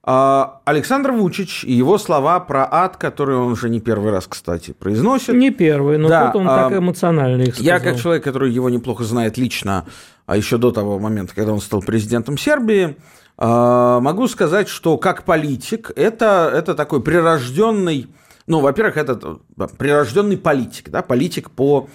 [0.03, 5.35] Александр Вучич и его слова про ад, которые он уже не первый раз, кстати, произносит.
[5.35, 7.65] Не первый, но да, тут он а, так эмоционально их сказал.
[7.65, 9.85] Я, как человек, который его неплохо знает лично,
[10.25, 12.95] а еще до того момента, когда он стал президентом Сербии,
[13.37, 18.07] а, могу сказать, что как политик это, это такой прирожденный
[18.47, 19.37] ну, во-первых, это
[19.77, 21.87] прирожденный политик, да, политик по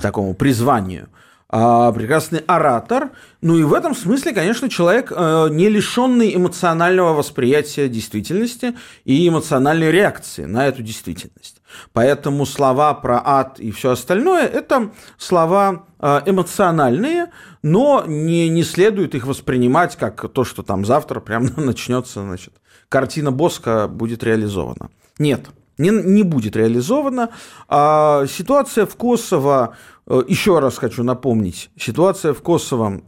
[0.00, 1.21] такому призванию– а,
[1.52, 3.10] прекрасный оратор.
[3.42, 9.90] Ну и в этом смысле, конечно, человек э, не лишенный эмоционального восприятия действительности и эмоциональной
[9.90, 11.60] реакции на эту действительность.
[11.92, 17.26] Поэтому слова про ад и все остальное– это слова э, эмоциональные,
[17.62, 22.54] но не, не следует их воспринимать как то, что там завтра прямо начнется, значит,
[22.88, 24.90] картина Боска будет реализована.
[25.18, 27.30] Нет, не, не будет реализована.
[27.68, 29.76] А ситуация в Косово
[30.20, 33.02] еще раз хочу напомнить, ситуация в Косово,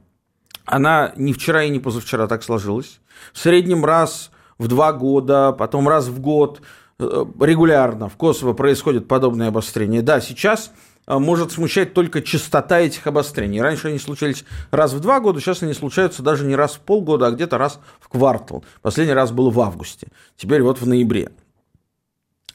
[0.65, 3.01] она не вчера и не позавчера так сложилась.
[3.33, 6.63] В среднем раз в два года, потом раз в год
[6.99, 10.03] э, регулярно в Косово происходит подобное обострение.
[10.03, 10.73] Да, сейчас
[11.07, 13.61] э, может смущать только частота этих обострений.
[13.61, 17.27] Раньше они случались раз в два года, сейчас они случаются даже не раз в полгода,
[17.27, 18.65] а где-то раз в квартал.
[18.81, 21.31] Последний раз был в августе, теперь вот в ноябре.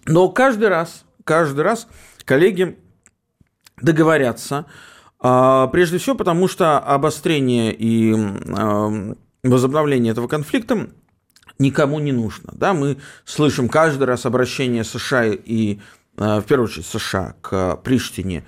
[0.06, 1.88] Но каждый раз, каждый раз
[2.26, 2.80] коллеги
[3.82, 4.66] договорятся.
[5.20, 8.14] А, прежде всего, потому что обострение и
[9.44, 10.90] возобновление этого конфликта
[11.60, 12.52] никому не нужно.
[12.54, 12.74] Да?
[12.74, 15.80] Мы слышим каждый раз обращение США и,
[16.18, 18.46] а, в первую очередь, США к Приштине.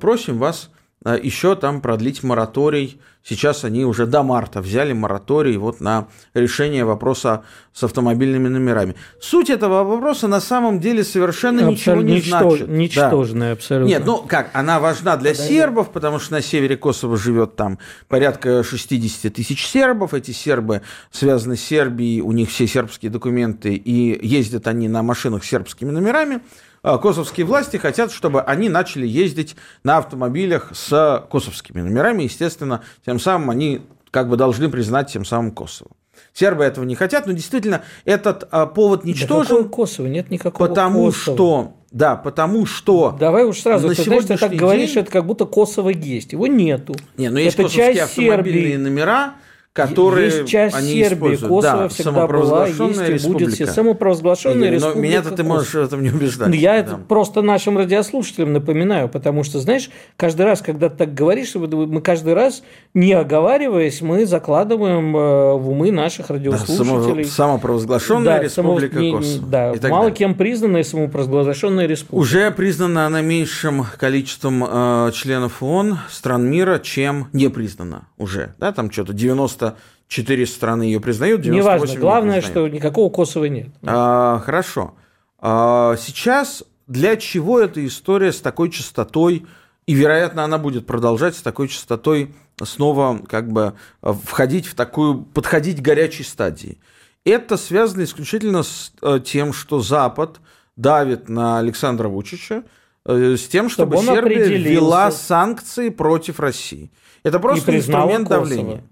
[0.00, 0.70] Просим вас
[1.04, 3.00] еще там продлить мораторий.
[3.22, 8.94] Сейчас они уже до марта взяли мораторий вот на решение вопроса с автомобильными номерами.
[9.20, 12.68] Суть этого вопроса на самом деле совершенно ничего не ничто, значит.
[12.68, 13.52] Ничтожная да.
[13.52, 13.88] абсолютно.
[13.88, 15.54] Нет, ну как, она важна для Подожди.
[15.54, 17.78] сербов, потому что на севере Косово живет там
[18.08, 20.14] порядка 60 тысяч сербов.
[20.14, 25.44] Эти сербы связаны с Сербией, у них все сербские документы, и ездят они на машинах
[25.44, 26.40] с сербскими номерами.
[26.86, 32.22] А, косовские власти хотят, чтобы они начали ездить на автомобилях с косовскими номерами.
[32.22, 35.90] Естественно, тем самым они как бы должны признать тем самым Косово.
[36.32, 39.64] Сербы этого не хотят, но действительно этот а, повод ничтожен.
[39.64, 40.06] Да Косово?
[40.06, 41.36] Нет никакого Потому Косово.
[41.36, 43.16] что Да, потому что...
[43.18, 45.88] Давай уж сразу, на ты знаешь, ты так сегодняшний говоришь, день- это как будто Косово
[45.88, 46.34] есть.
[46.34, 46.94] Его нету.
[47.16, 48.76] Не, ну есть это косовские часть автомобильные Сербии.
[48.76, 49.34] номера,
[49.76, 51.48] которые есть часть они Сербии, используют.
[51.50, 53.72] Косово да, всегда была, самопровозглашенная есть и будет республика.
[53.72, 55.00] самопровозглашенная Игорь, но республика.
[55.00, 56.48] меня-то ты можешь в этом не убеждать.
[56.48, 56.78] Ну, Я Да.
[56.78, 62.00] это просто нашим радиослушателям напоминаю, потому что, знаешь, каждый раз, когда ты так говоришь, мы
[62.00, 62.62] каждый раз,
[62.94, 67.24] не оговариваясь, мы закладываем э, в умы наших Да, радиослушателей.
[67.24, 69.46] само- самопровозглашенная Да, республика само- не- Косово.
[69.46, 70.16] Да, и мало далее.
[70.16, 72.20] кем признанная самопровозглашенная республика.
[72.22, 78.54] Уже признана она меньшим количеством э, членов ООН, стран мира, чем не признана уже.
[78.58, 79.12] Да, там что-то
[80.08, 82.68] 94 страны ее признают, 98 Неважно, не главное, признают.
[82.70, 83.68] что никакого Косово нет.
[83.84, 84.94] А, хорошо.
[85.38, 89.46] А, сейчас для чего эта история с такой частотой,
[89.86, 95.78] и, вероятно, она будет продолжать с такой частотой снова как бы входить в такую, подходить
[95.78, 96.78] к горячей стадии?
[97.24, 100.40] Это связано исключительно с э, тем, что Запад
[100.76, 102.62] давит на Александра Вучича,
[103.04, 106.90] э, с тем, чтобы, Чтобы Сербия ввела санкции против России.
[107.24, 108.46] Это просто инструмент Косово.
[108.46, 108.84] давления.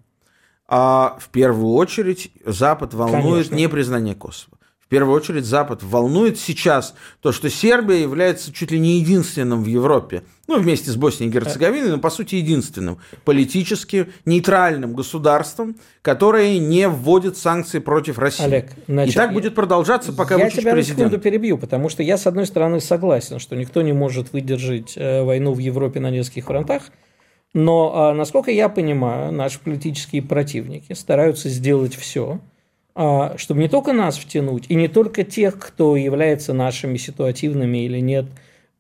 [0.77, 3.55] А в первую очередь Запад волнует Конечно.
[3.55, 4.59] непризнание Косово.
[4.81, 9.67] В первую очередь Запад волнует сейчас то, что Сербия является чуть ли не единственным в
[9.67, 16.59] Европе, ну, вместе с Боснией и Герцеговиной, но, по сути, единственным политически нейтральным государством, которое
[16.59, 18.45] не вводит санкции против России.
[18.45, 22.19] Олег, значит, и так будет продолжаться, пока я тебя на секунду перебью, потому что я,
[22.19, 26.47] с одной стороны, согласен, что никто не может выдержать э, войну в Европе на нескольких
[26.47, 26.91] фронтах,
[27.55, 32.40] но, а, насколько я понимаю, наши политические противники стараются сделать все,
[33.37, 38.27] чтобы не только нас втянуть, и не только тех, кто является нашими ситуативными или нет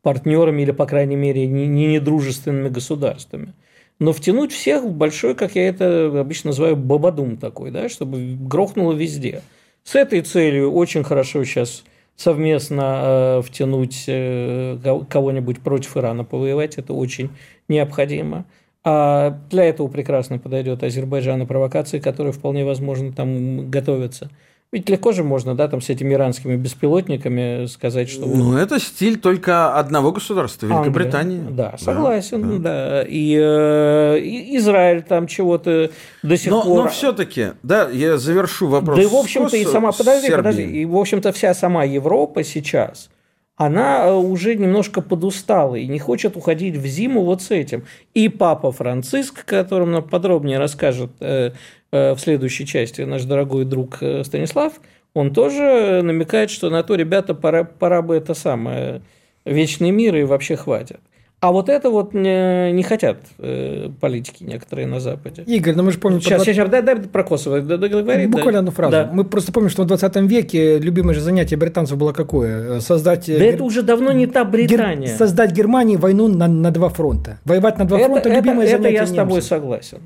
[0.02, 3.54] партнерами, или, по крайней мере, не, не недружественными государствами,
[3.98, 8.92] но втянуть всех в большой, как я это обычно называю, бабадум такой, да, чтобы грохнуло
[8.92, 9.42] везде.
[9.82, 11.84] С этой целью очень хорошо сейчас
[12.16, 17.30] совместно э, втянуть э, ко- кого-нибудь против Ирана повоевать, это очень
[17.68, 18.44] необходимо.
[18.86, 24.30] А для этого прекрасно подойдет Азербайджан и провокации, которые вполне возможно там готовятся.
[24.72, 29.18] Ведь легко же можно, да, там с этими иранскими беспилотниками сказать, что Ну, это стиль
[29.20, 31.38] только одного государства, Великобритании.
[31.38, 31.56] Англия.
[31.56, 33.02] Да, согласен, да.
[33.08, 35.90] И, э, и Израиль там чего-то
[36.24, 36.88] до сих Но, пор.
[36.88, 38.96] все-таки, да, я завершу вопрос.
[38.96, 40.36] Да и, в общем-то, и сама, подожди, Сербией.
[40.36, 43.10] подожди, и, в общем-то, вся сама Европа сейчас,
[43.56, 47.84] она э, уже немножко подустала и не хочет уходить в зиму вот с этим.
[48.12, 51.52] И папа Франциск, о котором нам подробнее расскажет э,
[51.92, 54.80] э, в следующей части наш дорогой друг Станислав,
[55.14, 59.02] он тоже намекает, что на то, ребята, пора, пора бы это самое,
[59.44, 61.00] вечный мир и вообще хватит.
[61.44, 65.42] А вот это вот не, не хотят э, политики некоторые на Западе.
[65.42, 66.22] Игорь, ну мы же помним...
[66.22, 68.24] Сейчас, по сейчас, дай, дай про Косово договори.
[68.26, 68.32] да.
[68.32, 68.92] Буквально одну фразу.
[68.92, 69.10] Да.
[69.12, 72.80] Мы просто помним, что в 20 веке любимое же занятие британцев было какое?
[72.80, 73.28] Создать...
[73.28, 75.14] э, Да Гер- это уже давно не та Гер- Британия.
[75.14, 77.40] Создать Германии войну на, на два фронта.
[77.44, 79.48] Воевать на два это, фронта– это- любимое это занятие я с тобой немцев.
[79.50, 79.98] согласен.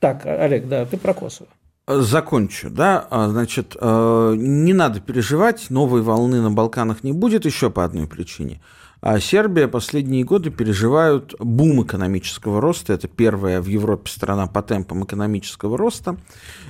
[0.00, 1.48] Так, Олег, да, ты про Косово.
[1.86, 7.70] Закончу, да, А, значит, э, не надо переживать, новой волны на Балканах не будет еще
[7.70, 8.60] по одной причине.
[9.02, 12.92] А Сербия последние годы переживают бум экономического роста.
[12.92, 16.16] Это первая в Европе страна по темпам экономического роста.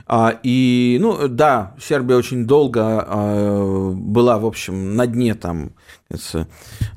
[0.06, 5.72] А, И, ну, да, Сербия очень долго э, была, в общем, на дне там,
[6.08, 6.44] э,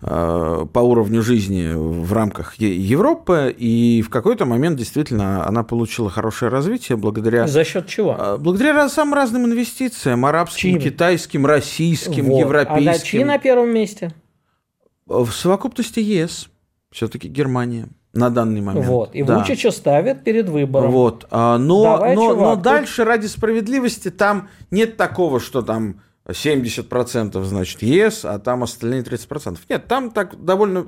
[0.02, 3.54] по уровню жизни в рамках Европы.
[3.58, 8.16] И в какой-то момент действительно она получила хорошее развитие благодаря За счет чего?
[8.20, 10.82] а, Благодаря самым разным инвестициям, арабским, Чьим?
[10.82, 12.38] китайским, российским, Вот.
[12.38, 12.86] А европейским.
[12.86, 14.14] да, чьи на первом месте?
[15.06, 16.50] В совокупности ЕС,
[16.92, 18.86] все-таки Германия на данный момент.
[18.86, 19.16] Вот.
[19.16, 19.40] И Да.
[19.40, 20.92] Вучича ставят перед выбором.
[20.92, 21.28] Вот.
[21.32, 27.44] а, Но, Давай, но, чувак, но дальше, ради справедливости, там нет такого, что там 70%
[27.44, 29.58] значит ЕС, а там остальные 30%.
[29.68, 30.88] Нет, там так довольно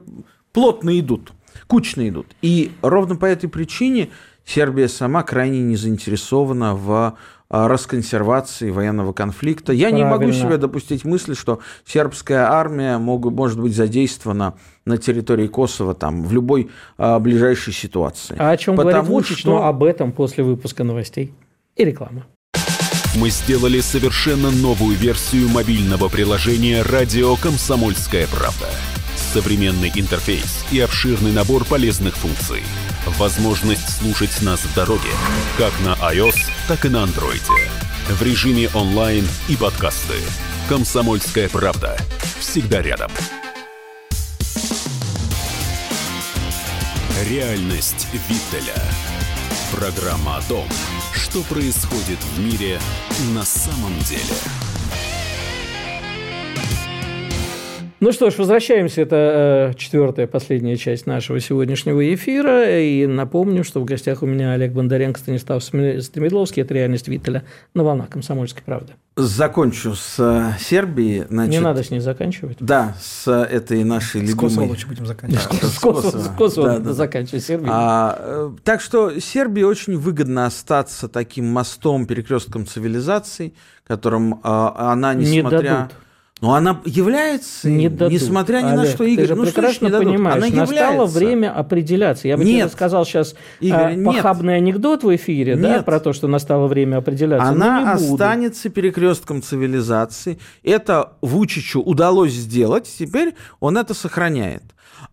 [0.53, 1.33] плотно идут,
[1.67, 2.27] кучно идут.
[2.41, 4.09] И ровно по этой причине
[4.45, 7.17] Сербия сама крайне не заинтересована в
[7.49, 9.71] расконсервации военного конфликта.
[9.73, 10.33] Я не могу Правильно.
[10.33, 14.55] себе допустить мысли, что сербская армия мог- может быть задействована
[14.85, 18.35] на территории Косово там, в любой а, ближайшей ситуации.
[18.39, 19.39] А о чем Потому говорит Вучич?
[19.39, 21.33] что- Но об этом после выпуска новостей
[21.75, 22.23] и рекламы.
[23.17, 28.65] Мы сделали совершенно новую версию мобильного приложения «Радио Комсомольская правда».
[29.15, 32.61] Современный интерфейс и обширный набор полезных функций.
[33.05, 35.09] Возможность слушать нас в дороге,
[35.57, 36.37] как на iOS,
[36.67, 37.41] так и на Android.
[38.09, 40.15] В режиме онлайн и подкасты.
[40.67, 41.97] «Комсомольская правда».
[42.39, 43.11] Всегда рядом.
[47.29, 48.81] Реальность Виттеля.
[49.71, 50.67] Программа о том,
[51.13, 52.79] что происходит в мире
[53.33, 54.64] на самом деле.
[58.05, 59.01] Ну что ж, возвращаемся.
[59.01, 62.79] Это э, четвертая, последняя часть нашего сегодняшнего эфира.
[62.79, 66.61] И напомню, что в гостях у меня Олег Бондаренко, Станислав Стремедловский.
[66.61, 68.93] Это «Реальность Виттеля» на волнах «Комсомольской правды».
[69.15, 71.23] Закончу с э, Сербией.
[71.27, 72.57] Значит, Не надо с ней заканчивать.
[72.59, 74.35] Да, с этой нашей любимой...
[74.35, 75.59] С Косово лучше будем заканчивать.
[75.59, 77.71] Да, с Косово, с Косово да, да, заканчивать Сербию.
[77.73, 85.15] А, э, так что Сербии очень выгодно остаться таким мостом, перекрестком цивилизаций, которым а, она,
[85.15, 85.57] несмотря...
[85.57, 86.04] Не дадут
[86.41, 88.11] но она является, не дадут.
[88.11, 91.17] несмотря ни Олег, на что, Игорь, ты же ну, прекрасно что понимаешь, она настало является.
[91.17, 92.27] время определяться.
[92.27, 94.63] Я бы нет, тебе сказал сейчас Игорь, а, похабный нет.
[94.63, 95.61] анекдот в эфире, нет.
[95.61, 97.47] да, про то, что настало время определяться.
[97.47, 100.37] Она останется перекрестком цивилизации.
[100.61, 104.63] Это Вучичу удалось сделать, теперь он это сохраняет.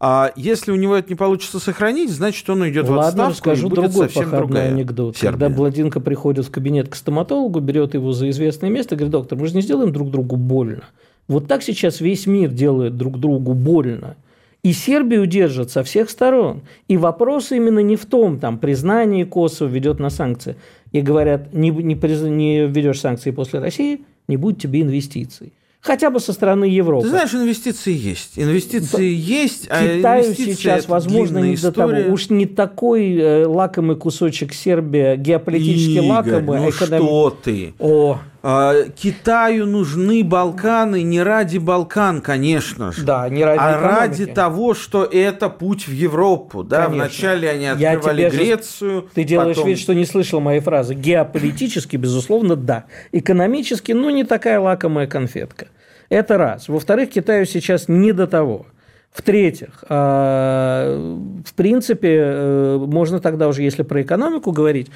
[0.01, 3.67] А если у него это не получится сохранить, значит, он уйдет Ладно, в отставку расскажу
[3.67, 5.17] и будет другой совсем другой анекдот.
[5.17, 5.31] Сербия.
[5.31, 9.47] Когда Бладинка приходит в кабинет к стоматологу, берет его за известное место, говорит, доктор, мы
[9.47, 10.85] же не сделаем друг другу больно.
[11.33, 14.17] Вот так сейчас весь мир делает друг другу больно.
[14.63, 16.63] И Сербию держат со всех сторон.
[16.87, 20.57] И вопрос именно не в том, там, признание Косово ведет на санкции.
[20.93, 25.53] И говорят, не, не, не введешь санкции после России, не будет тебе инвестиций
[25.83, 27.05] хотя бы со стороны Европы.
[27.05, 28.39] Ты знаешь, инвестиции есть.
[28.39, 29.03] Инвестиции да.
[29.03, 31.93] есть, а Китаю инвестиции сейчас, возможно, не до того.
[32.13, 36.61] Уж не такой э, лакомый кусочек Сербия, геополитически Игорь, лакомый.
[36.61, 37.01] ну эконом...
[37.01, 37.75] что ты?
[37.79, 38.21] О.
[38.45, 44.01] А, Китаю нужны Балканы не ради Балкан, конечно же, да, не ради а экономики.
[44.01, 46.65] ради того, что это путь в Европу.
[46.65, 46.89] Да?
[46.89, 49.09] Вначале они открывали Грецию.
[49.15, 49.69] Ты делаешь потом...
[49.69, 50.95] вид, что не слышал моей фразы.
[50.95, 52.87] Геополитически, безусловно, да.
[53.13, 55.69] Экономически, ну, не такая лакомая конфетка.
[56.09, 56.69] Это раз.
[56.69, 58.67] Во-вторых, Китаю сейчас не до того.
[59.13, 64.91] В-третьих, а, в принципе, э, можно тогда уже, если про экономику говорить,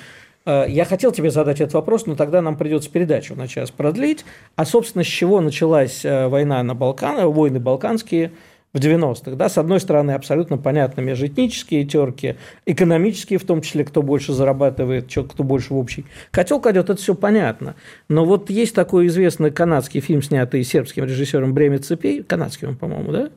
[0.47, 4.25] я хотел тебе задать этот вопрос, но тогда нам придется передачу на час продлить.
[4.55, 8.31] А, собственно, с чего началась э, война на Балканах, войны балканские
[8.73, 9.33] в 90-х?
[9.33, 9.49] Да?
[9.49, 15.43] С одной стороны, абсолютно понятно, межэтнические терки, экономические в том числе, кто больше зарабатывает, кто
[15.43, 17.75] больше в общий котел кладет, это все понятно.
[18.09, 23.11] Но вот есть такой известный канадский фильм, снятый сербским режиссером Бремя цепей, канадский он, по-моему,
[23.11, 23.31] да?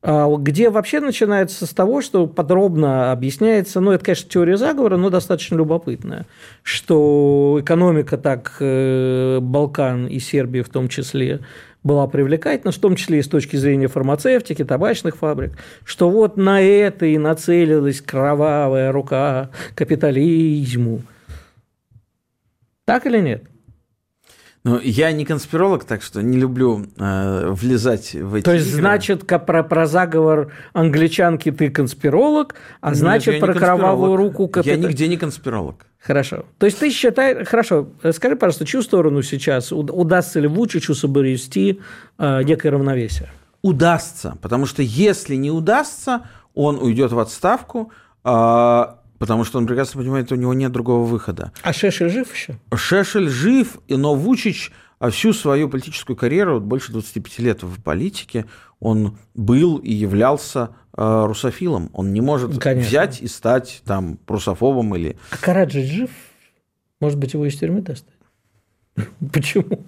[0.00, 5.10] А, где вообще начинается с того, что подробно объясняется, ну, это, конечно, теория заговора, но
[5.10, 6.26] достаточно любопытная,
[6.62, 11.40] что экономика так э, Балкан и Сербия в том числе
[11.82, 16.60] была привлекательна, в том числе и с точки зрения фармацевтики, табачных фабрик, что вот на
[16.60, 21.02] это и нацелилась кровавая рука капитализму.
[22.84, 23.44] Так или нет?
[24.68, 28.80] Ну, я не конспиролог, так что не люблю э, влезать в эти То есть, игры.
[28.80, 34.46] значит, про, про заговор англичанки ты конспиролог, а значит, Нет, про кровавую руку...
[34.46, 34.76] Капита...
[34.76, 35.86] Я нигде не конспиролог.
[35.98, 36.44] Хорошо.
[36.58, 37.48] То есть, ты считаешь...
[37.48, 39.72] Хорошо, скажи, пожалуйста, чью сторону сейчас?
[39.72, 41.80] Удастся ли Вучичу соблюсти
[42.18, 43.30] э, некое равновесие?
[43.62, 47.90] Удастся, потому что если не удастся, он уйдет в отставку,
[48.22, 48.84] э,
[49.18, 51.52] Потому что он прекрасно понимает, у него нет другого выхода.
[51.62, 52.58] А Шешель жив еще?
[52.74, 58.46] Шешель жив, но Вучич а всю свою политическую карьеру, вот больше 25 лет в политике,
[58.80, 61.90] он был и являлся э, русофилом.
[61.92, 62.88] Он не может Конечно.
[62.88, 65.16] взять и стать там русофобом или...
[65.30, 66.10] А Караджи жив?
[67.00, 68.14] Может быть, его из тюрьмы достать?
[69.32, 69.86] Почему?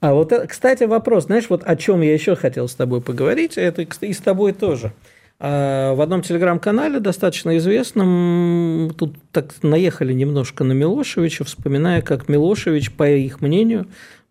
[0.00, 3.56] А вот, э, кстати, вопрос, знаешь, вот о чем я еще хотел с тобой поговорить,
[3.56, 4.92] это и с тобой тоже–
[5.44, 13.06] в одном телеграм-канале, достаточно известном, тут так наехали немножко на Милошевича, вспоминая, как Милошевич, по
[13.08, 13.86] их мнению,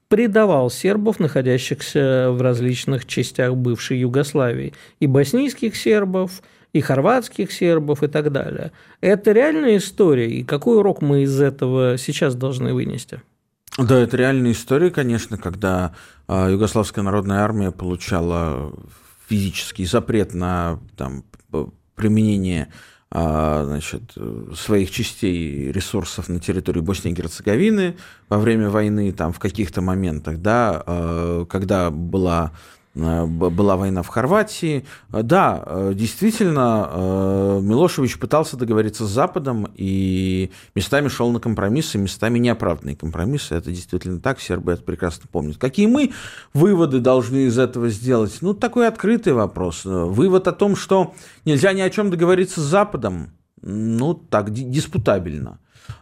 [0.07, 6.41] предавал сербов, находящихся в различных частях бывшей Югославии, и боснийских сербов,
[6.72, 8.72] и хорватских сербов и так далее.
[8.99, 13.22] Это реальная история, и какой урок мы из этого сейчас должны вынести?
[13.78, 15.93] Да, это реальная история, конечно, когда
[16.28, 18.74] а, Югославская народная армия получала
[19.28, 21.24] физический запрет на там,
[21.95, 22.69] применение
[23.15, 24.15] а, значит,
[24.55, 27.95] своих частей ресурсов на территории Боснии и Герцеговины
[28.28, 32.53] во время войны, там, в каких-то моментах, да, а, когда была
[32.96, 34.86] была война в Хорватии.
[35.10, 42.38] Да, э, действительно, э, Милошевич пытался договориться с Западом и местами шел на компромиссы, местами
[42.38, 43.56] неоправданные компромиссы.
[43.56, 45.58] Это действительно так, сербы это прекрасно помнят.
[45.58, 46.12] Какие мы
[46.54, 48.38] выводы должны из этого сделать?
[48.41, 49.86] Ну, такой открытый вопрос.
[49.86, 51.16] Вывод о том, что
[51.46, 53.32] нельзя ни о чем договориться с Западом,
[53.62, 55.60] ну, так, диспутабельно.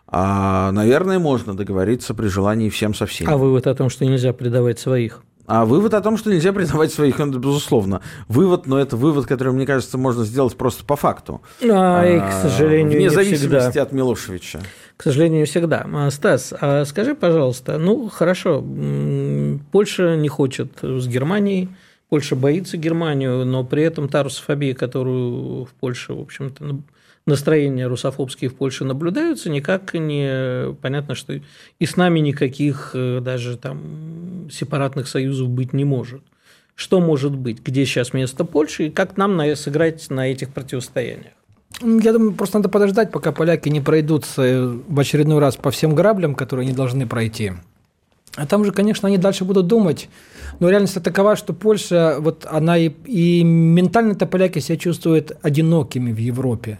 [0.08, 3.30] А, наверное, можно договориться при желании всем со всеми.
[3.30, 5.24] А вывод о том, что нельзя предавать своих?
[5.48, 9.54] А вывод о том, что нельзя признавать своих, он, безусловно, вывод, но это вывод, который,
[9.54, 11.42] мне кажется, можно сделать просто по факту.
[11.62, 13.82] А, и, к сожалению, Вне зависимости всегда.
[13.82, 14.62] от Милошевича.
[14.98, 15.86] К сожалению, не всегда.
[15.94, 18.64] А, Стас, а скажи, пожалуйста, ну, хорошо,
[19.72, 21.70] Польша не хочет с Германией
[22.12, 26.82] Польша боится Германию, но при этом та русофобия, которую в Польше, в общем-то,
[27.26, 33.58] настроения русофобские в Польше наблюдаются, никак не понятно, что и с нами никаких э, даже
[33.58, 36.22] там сепаратных союзов быть не может.
[36.76, 37.62] Что может быть?
[37.64, 41.34] Где сейчас место Польши и как нам сыграть на этих противостояниях?
[41.82, 46.36] Я думаю, просто надо подождать, пока поляки не пройдутся в очередной раз по всем граблям,
[46.36, 47.54] которые они должны пройти.
[48.36, 50.10] А там же, конечно, они дальше будут думать.
[50.60, 56.18] Но реальность такова, что Польша, вот она и, и ментально-то поляки себя чувствуют одинокими в
[56.18, 56.80] Европе.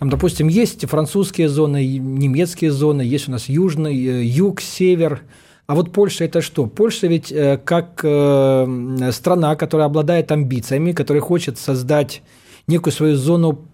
[0.00, 5.20] Там, допустим, есть французские зоны, немецкие зоны, есть у нас южный, э, юг, север.
[5.66, 6.64] А вот Польша это что?
[6.64, 12.22] Польша ведь э, как э, страна, которая обладает амбициями, которая хочет создать
[12.66, 13.66] некую свою зону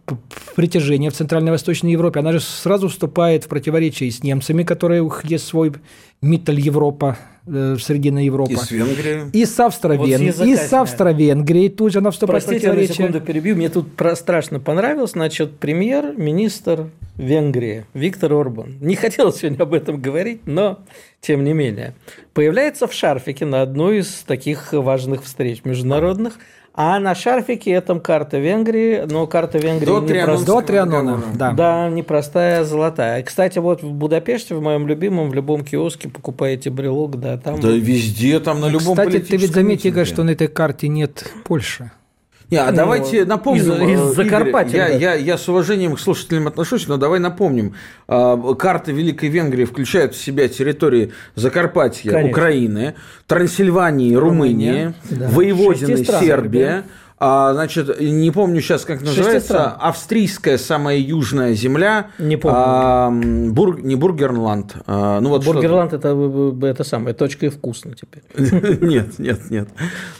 [0.56, 5.04] притяжения в Центральной Восточной Европе, она же сразу вступает в противоречие с немцами, которые у
[5.04, 5.74] них есть свой
[6.22, 8.52] Миттель Европа, э, Срединная Европа.
[8.52, 9.30] И с Венгрией.
[9.32, 10.32] И с Австро-Венгрией.
[10.32, 12.86] Вот и с Австро-Венгрией тут же она вступает Простите, в противоречие.
[12.86, 13.56] Простите, на секунду перебью.
[13.56, 15.12] Мне тут страшно понравилось.
[15.12, 18.76] Значит, премьер-министр Венгрии Виктор Орбан.
[18.80, 20.80] Не хотел сегодня об этом говорить, но
[21.20, 21.94] тем не менее.
[22.34, 26.38] Появляется в шарфике на одной из таких важных встреч международных–
[26.76, 31.52] а на шарфике этом карта Венгрии, но карта Венгрии до Трианона, до Трианона, да.
[31.52, 33.22] Да, непростая, золотая.
[33.22, 37.60] Кстати, вот в Будапеште, в моем любимом, в любом киоске покупаете брелок, да, там.
[37.60, 41.24] Да везде, там на любом Кстати, ты ведь заметил, Игорь, что на этой карте нет
[41.44, 41.90] Польши.
[42.50, 43.72] Не, а ну, давайте напомним.
[43.72, 44.88] Из, из Закарпатья.
[44.88, 47.74] Я, я, я с уважением к слушателям отношусь, но давай напомним.
[48.06, 52.30] А, карта Великой Венгрии включает в себя территории Закарпатья, Конечно.
[52.30, 52.94] Украины,
[53.26, 55.28] Трансильвании, Румыния, да.
[55.28, 56.84] Воеводины, Сербия.
[56.86, 62.10] Да а, значит, не помню сейчас, как называется, австрийская самая южная земля.
[62.18, 62.56] Не помню.
[62.58, 64.76] А, бур, не Бургерланд.
[64.86, 66.08] А, ну, вот Бургерланд это,
[66.62, 68.22] это самое, точка и вкусно теперь.
[68.86, 69.68] Нет, нет, нет.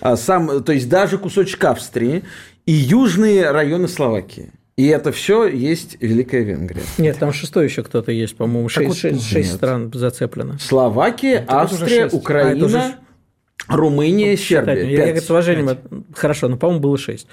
[0.01, 2.25] А, сам, то есть даже кусочек Австрии
[2.65, 4.53] и южные районы Словакии.
[4.77, 6.83] И это все есть Великая Венгрия.
[6.99, 10.59] Нет, там шестой еще кто-то есть, по-моему, шесть, шесть, шесть стран зацеплено.
[10.59, 12.67] Словакия, Австрия, Украина.
[12.67, 13.06] А,
[13.69, 14.85] Румыния, Сербия.
[14.85, 15.79] Я, я с уважением, 5.
[16.15, 17.27] хорошо, но, ну, по-моему, было 6.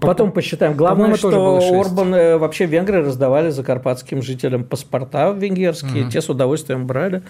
[0.00, 0.76] Потом посчитаем.
[0.76, 6.10] Главное, что Орбан, э, вообще венгры раздавали закарпатским жителям паспорта венгерские, угу.
[6.10, 7.22] те с удовольствием брали.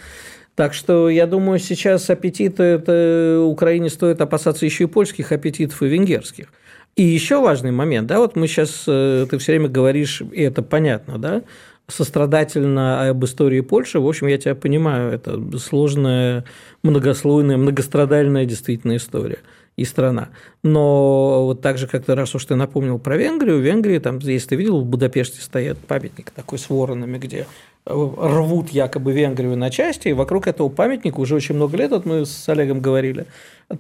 [0.57, 5.87] Так что я думаю, сейчас аппетиты это Украине стоит опасаться еще и польских аппетитов и
[5.87, 6.49] венгерских.
[6.97, 10.63] И еще важный момент, да, вот мы сейчас, э, ты все время говоришь, и это
[10.63, 11.43] понятно, да,
[11.91, 14.01] сострадательно об истории Польши.
[14.01, 16.45] В общем, я тебя понимаю, это сложная,
[16.83, 19.39] многослойная, многострадальная действительно история
[19.77, 20.29] и страна.
[20.63, 24.19] Но вот так же, как ты раз уж ты напомнил про Венгрию, в Венгрии, там,
[24.19, 27.47] если ты видел, в Будапеште стоит памятник такой с воронами, где
[27.87, 32.27] рвут якобы Венгрию на части, и вокруг этого памятника уже очень много лет, вот мы
[32.27, 33.27] с Олегом говорили,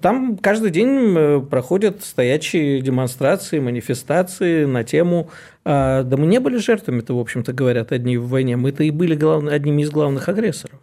[0.00, 5.30] там каждый день э, проходят стоячие демонстрации, манифестации на тему
[5.64, 9.14] а, «Да мы не были жертвами-то, в общем-то, говорят одни в войне, мы-то и были
[9.14, 9.44] глав...
[9.44, 10.80] одними из главных агрессоров»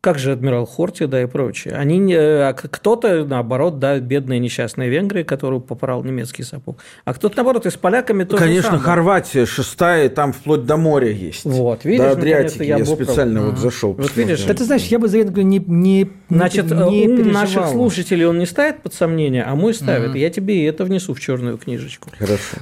[0.00, 1.74] как же адмирал Хорти, да, и прочее.
[1.74, 7.66] Они, а кто-то, наоборот, да, бедная несчастная Венгрия, которую попорал немецкий сапог, а кто-то, наоборот,
[7.66, 8.82] и с поляками тоже Конечно, самое.
[8.84, 11.44] Хорватия шестая, там вплоть до моря есть.
[11.44, 13.94] Вот, видишь, до Адриатики я, я специально вот зашел.
[13.94, 17.32] Вот видишь, да, ты знаешь, я бы за Венгрию не, не Значит, не ум переживал.
[17.32, 20.14] наших слушателей он не ставит под сомнение, а мой ставит.
[20.14, 20.18] Mm-hmm.
[20.18, 22.10] Я тебе и это внесу в черную книжечку.
[22.16, 22.58] Хорошо.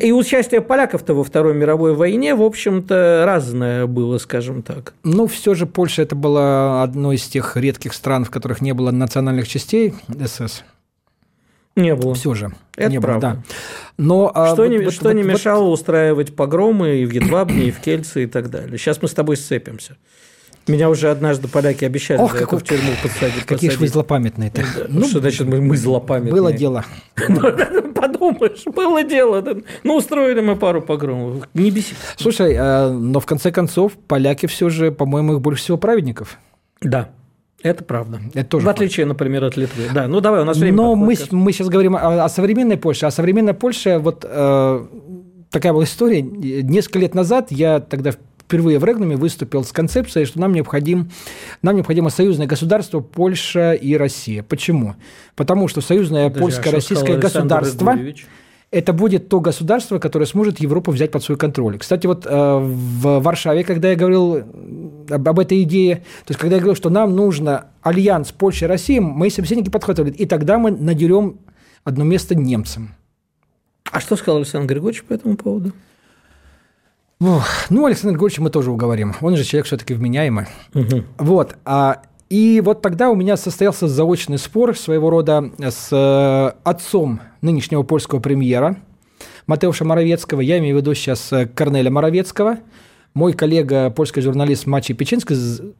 [0.00, 4.94] И участие поляков-то во Второй мировой войне, в общем-то, разное было, скажем так.
[5.04, 6.47] Ну, все же Польша это была
[6.82, 10.62] одной из тех редких стран, в которых не было национальных частей СС.
[11.76, 12.14] Не было.
[12.14, 12.52] Все же.
[12.76, 13.28] Это не правда.
[13.28, 13.42] Было, да.
[13.98, 15.74] Но, что а, не, вот, что вот, не мешало вот...
[15.74, 18.78] устраивать погромы и в Едвабне, и в Кельце, и так далее.
[18.78, 19.96] Сейчас мы с тобой сцепимся.
[20.66, 23.44] Меня уже однажды поляки обещали Ох, за как, это в тюрьму подсадить.
[23.44, 24.62] Какие же вы злопамятные-то.
[24.88, 26.32] Ну, что значит мы, мы злопамятные?
[26.32, 26.84] Было дело.
[28.34, 29.44] Подумаешь, было дело.
[29.84, 31.48] Ну, устроили мы пару погромов.
[31.54, 31.94] Не беси.
[32.16, 36.38] Слушай, а, но в конце концов поляки все же, по-моему, их больше всего праведников.
[36.80, 37.10] Да.
[37.62, 38.20] Это правда.
[38.34, 39.18] Это тоже в отличие, факт.
[39.18, 39.84] например, от Литвы.
[39.92, 40.76] Да, ну давай, у нас время.
[40.76, 43.06] Но мы, мы сейчас говорим о, о современной Польше.
[43.06, 44.86] А современная Польша, вот э,
[45.50, 46.22] такая была история.
[46.22, 48.12] Несколько лет назад я тогда
[48.48, 51.10] впервые в Регнуме выступил с концепцией, что нам, необходим,
[51.60, 54.42] нам необходимо союзное государство Польша и Россия.
[54.42, 54.96] Почему?
[55.36, 57.92] Потому что союзное польско-российское государство...
[57.92, 58.26] Рыгулевич?
[58.70, 61.78] это будет то государство, которое сможет Европу взять под свой контроль.
[61.78, 66.56] Кстати, вот э, в Варшаве, когда я говорил об, об этой идее, то есть когда
[66.56, 70.70] я говорил, что нам нужно альянс Польши и России, мои собеседники подхватывали, и тогда мы
[70.70, 71.38] надерем
[71.84, 72.94] одно место немцам.
[73.90, 75.72] А что сказал Александр Григорьевич по этому поводу?
[77.20, 79.14] Ох, ну, Александр Григорьевич мы тоже уговорим.
[79.20, 80.46] Он же человек все-таки вменяемый.
[80.74, 81.04] Угу.
[81.18, 81.56] Вот.
[81.64, 87.82] А И вот тогда у меня состоялся заочный спор своего рода с э, отцом нынешнего
[87.82, 88.76] польского премьера
[89.46, 90.40] Матеуша Моровецкого.
[90.40, 92.58] Я имею в виду сейчас э, Корнеля Моровецкого.
[93.14, 95.74] Мой коллега, польский журналист Мачи Печенский,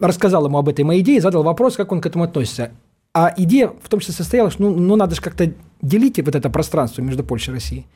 [0.00, 2.72] рассказал ему об этой моей идее задал вопрос, как он к этому относится.
[3.14, 6.50] А идея в том числе состояла, что ну, ну надо же как-то делить вот это
[6.50, 7.86] пространство между Польшей и Россией.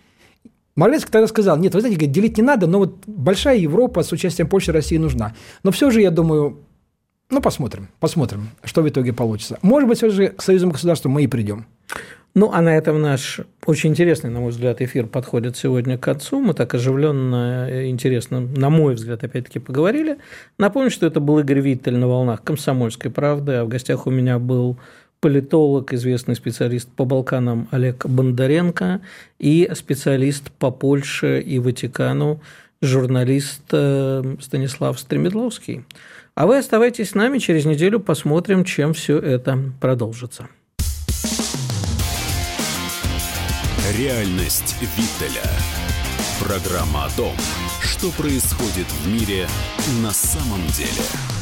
[0.76, 4.48] Моровецкий тогда сказал, нет, вы знаете, делить не надо, но вот большая Европа с участием
[4.48, 5.34] Польши и России нужна.
[5.62, 6.58] Но все же, я думаю,
[7.30, 9.58] ну, посмотрим, посмотрим, что в итоге получится.
[9.62, 11.66] Может быть, все же к союзным государствам мы и придем.
[12.34, 16.40] Ну, а на этом наш очень интересный, на мой взгляд, эфир подходит сегодня к концу.
[16.40, 20.18] Мы так оживленно, и интересно, на мой взгляд, опять-таки поговорили.
[20.58, 24.40] Напомню, что это был Игорь Виттель на волнах «Комсомольской правды», а в гостях у меня
[24.40, 24.78] был
[25.24, 29.00] политолог, известный специалист по Балканам Олег Бондаренко
[29.38, 32.42] и специалист по Польше и Ватикану,
[32.82, 35.86] журналист э, Станислав Стремедловский.
[36.34, 40.46] А вы оставайтесь с нами, через неделю посмотрим, чем все это продолжится.
[43.98, 45.48] Реальность Виттеля.
[46.38, 47.32] Программа о том,
[47.80, 49.46] что происходит в мире
[50.02, 51.33] на самом деле.